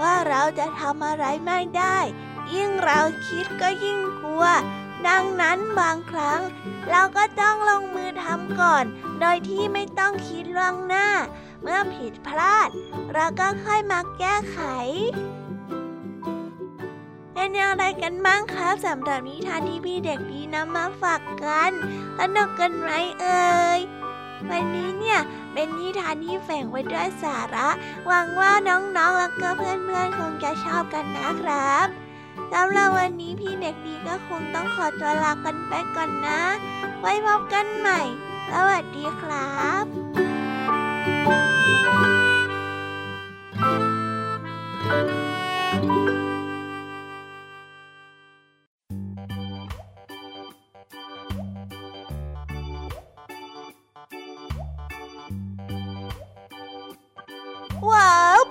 [0.00, 1.98] ว่าเราจะทำอะไรไม่ได้
[2.54, 4.44] ยิ่งเราคิดก็ยิ่งกลัว
[5.08, 6.40] ดังนั้นบางครั้ง
[6.88, 8.84] เราก็ต้องลงมือทำก่อน
[9.20, 11.08] โดยที่ไม่ต้องคิดล่วงหน้า
[11.62, 12.68] เมื่อผิดพลาด
[13.14, 14.58] เราก็ค่อยมาแก้ไข
[17.32, 21.72] เป็นอย่างไรกันบ้างคะสำหรับนิทานที่พี่เด็กดีนำมาฝากกัน
[22.18, 23.80] สนุกกันไหมเอ่ย
[24.50, 25.18] วันนี้เนี่ย
[25.52, 27.68] เป็นนิทานที่แฝงไว้ด้วยสาระ
[28.06, 31.88] หวังว่าน้องๆ แล้วก็เพื่อนๆ คงจะชอบกันนะครับ
[32.52, 36.40] สำหรับวันนี้พี่เด็กดีก็คงต้องขอตัวลากันไปก่อนนะ
[37.00, 38.00] ไว้พบกันใหม่
[38.50, 39.84] สวัสดีครับ
[44.88, 45.47] ว้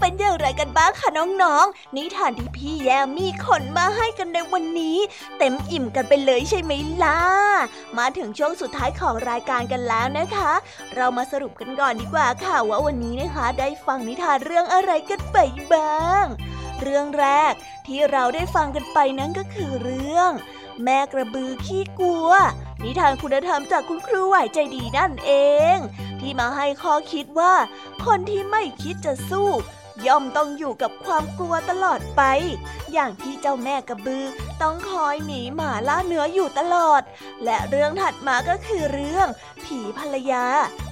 [0.08, 1.10] เป็นอย่างไรกันบ้างคะ
[1.44, 4.98] น้องๆ นิทานที่พี่แยมมีขนมาให้กันในวันนี้
[5.38, 7.20] เต็มอิ่มกันไปเลยใช่ไหมล่ะ
[7.98, 10.54] มาถึงช่วงสุดท้ายของรายการกันแล้วนะคะ
[10.96, 15.38] เรามาสรุปกันก่อนดีกว่าค่ะว่าวันนี้นะคะ ได้ฟังนิทานเรื่องอะไรกันไป
[15.74, 16.26] บ้าง
[16.82, 17.54] เรื่องแรก
[17.88, 20.32] ที่เราได้ฟังกันไปนั้นก็คือเรื่อง
[20.84, 22.30] แม่กระบือขี้กลัว
[22.84, 25.32] นิทานคุณธรรมจากคุณครูไหวใจดีนั่นเอ
[25.76, 25.78] ง
[26.20, 27.54] ที่มาให้ข้อคิดว่า
[28.06, 29.50] คนที่ไม่คิดจะสู้
[30.06, 32.22] ย่อมต้องอยู่กับความกลัวตลอดไป
[32.94, 34.26] อย่างที่เจ้าแม่กระบือ
[34.62, 37.02] ต้องคอยหนีหมาล่าเนื้ออยู่ตลอด
[37.46, 39.28] และเรื่องถัดมาก็คือเรื่อง
[39.66, 40.46] ผีภรรยา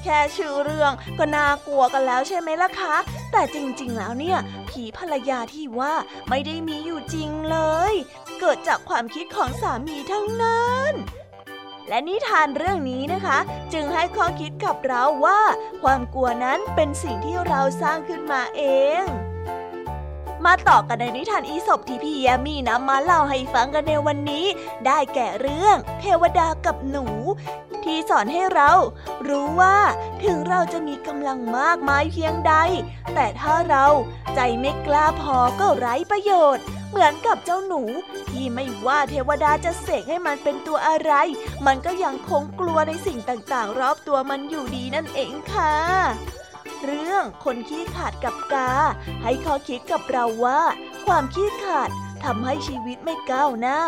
[0.03, 2.95] แค่ชื่อเรื่องก็น่ากลัวกันแล้วใช่ไหมล่ะคะ
[3.31, 4.37] แต่จริงๆแล้วเนี่ย
[4.69, 5.93] ผีภรรยาที่ว่า
[6.29, 7.57] ไม่ได้มีอยู่จริงเล
[7.91, 7.93] ย
[8.39, 10.93] เกิดจากความคิดของสามีทั้งนั้น
[11.89, 13.37] และนิทานเรื่องนี้นะคะ
[13.73, 15.41] จึงให้ข้อคิดกับเราว่า
[15.83, 18.63] ความกลัวนั้นเป็นสิ่งที่เราสร้างขึ้นมาเอ
[19.03, 19.05] ง
[20.45, 24.45] มาต่อกันในนิทานอีสบที่พี่แยมมี่นำมาเล่าให้ฟังกันในวันนี้
[24.85, 27.05] ได้แก่เรื่อง เทวดากับหนู
[27.83, 28.71] ที่สอนให้เรา
[29.27, 29.77] รู้ว่า
[30.23, 32.53] ถึงเราจะมีกำลังมากมายเพียงใด
[33.13, 33.87] แต่ถ้าเรา
[34.35, 37.81] ใจไม่กล้าพอก็ไร้ประโยชน์ เหมือนกับเจ้าหนู
[38.29, 41.13] ที่ไม่ว่าเทวดาจะเสกให้มันเป็นตัวอะไร
[41.65, 45.73] มันก็ยังคงกลัวในสิ่งต่างๆ รอบตัวมันอยู่ดีนั่นเองค่ะ
[46.83, 48.71] เรื่องคนขี้ขาดกับกา
[49.23, 50.61] ให้ข้อคิดกับเราว่า
[51.05, 51.89] ความขี้ขาด
[52.23, 53.79] ทำให้ชีวิตไม่ก้าวหน้า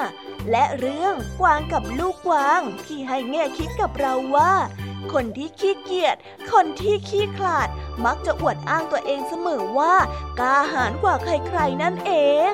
[0.52, 4.54] และเรื่องกวางกับลูกกวางที่ให้แง่คิดกับเราว่า
[5.14, 6.16] คนที่ขี้เกียจ
[6.52, 7.70] คนที่ขี้ขลาด
[8.06, 9.96] มักจะอวดอ้างตัวเองเสมอว่า
[10.40, 12.12] กาหาญกว่าใครๆนั่นเอ
[12.52, 12.54] ง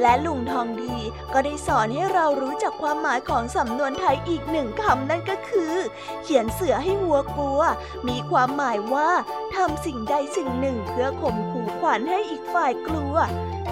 [0.00, 0.96] และลุงทองดี
[1.32, 5.74] ก็ได้สอนให้เรารู้จักความหมายของสำนวนไทยอีกหนึ่งคำนั่นก็คือ
[6.22, 7.60] เขียนเสือให้วัวกลัว
[8.08, 9.10] มีความหมายว่า
[9.54, 13.14] ทำสิ่งใดสิ่งหนึ่งเพื่อข่มขู่ขวัญให้อีกฝ่ายกลัว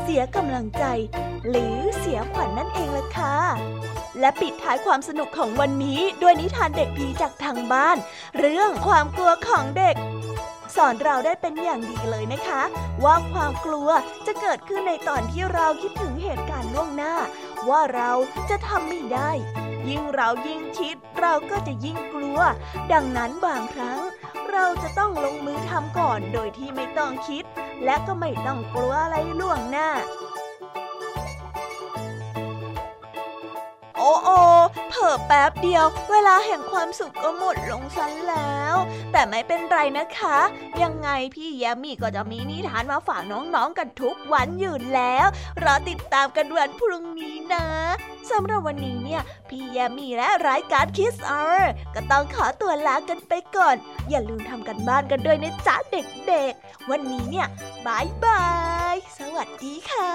[0.02, 0.84] เสียกำลังใจ
[1.48, 3.36] หรือเสียขวัญนนั่นเองล่ะค่ะ
[4.20, 7.96] และปิดท้ายความสนุกของวันนี้ด้วยนิทานเด็กผีจากทางบ้าน
[8.38, 9.96] เรื่องความกลัวของเด็ก
[10.76, 12.62] สอนเราได้เป็นอย่างดีเลยนะคะ
[13.04, 13.88] ว่าความกลัว
[14.26, 17.14] จะเกิดขึ้นในตอนที่เราคิดถึงเหตุการณ์ล่วงหน้า
[17.68, 18.10] ว่าเรา
[18.50, 19.30] จะทำไม่ได้
[19.88, 22.38] ยิ่งเรายิ่งคิด เราก็จะยิ่งกลัว
[22.92, 24.00] ดังนั้นบางครั้ง
[24.50, 27.44] เราจะต้องลงมือทำก่อนโดยที่ไม่ต้องคิด
[27.84, 29.88] และก็ไม่ต้องกลัวอะไรล่วงหน้า
[33.96, 34.28] โอ้โอ
[34.90, 38.76] เผอแป๊บเดียว เวลาแห่งความสุขก็หมดลงซะแล้ว
[39.12, 40.38] แต่ไม่เป็นไรนะคะ
[40.82, 45.26] ยังไงพี่แยมมี่ก็จะมีนิทานมาฝากน้องๆกันทุกวันอยู่แล้ว
[45.62, 47.66] รอติดตามกันวันพรุ่งนี้นะ
[48.30, 53.76] สำหรับวันนี้เนี่ย พี่แยมมี่และรายการคิสอาร์ก็ต้องขอตัวลากันไปก่อน
[54.10, 57.46] อย่าลืมทำกันบ้านกันด้วยนะจ๊ะเด็กๆ วันนี้เนี่ย
[57.86, 58.44] บายบา
[58.94, 60.14] ย สวัสดีค่ะ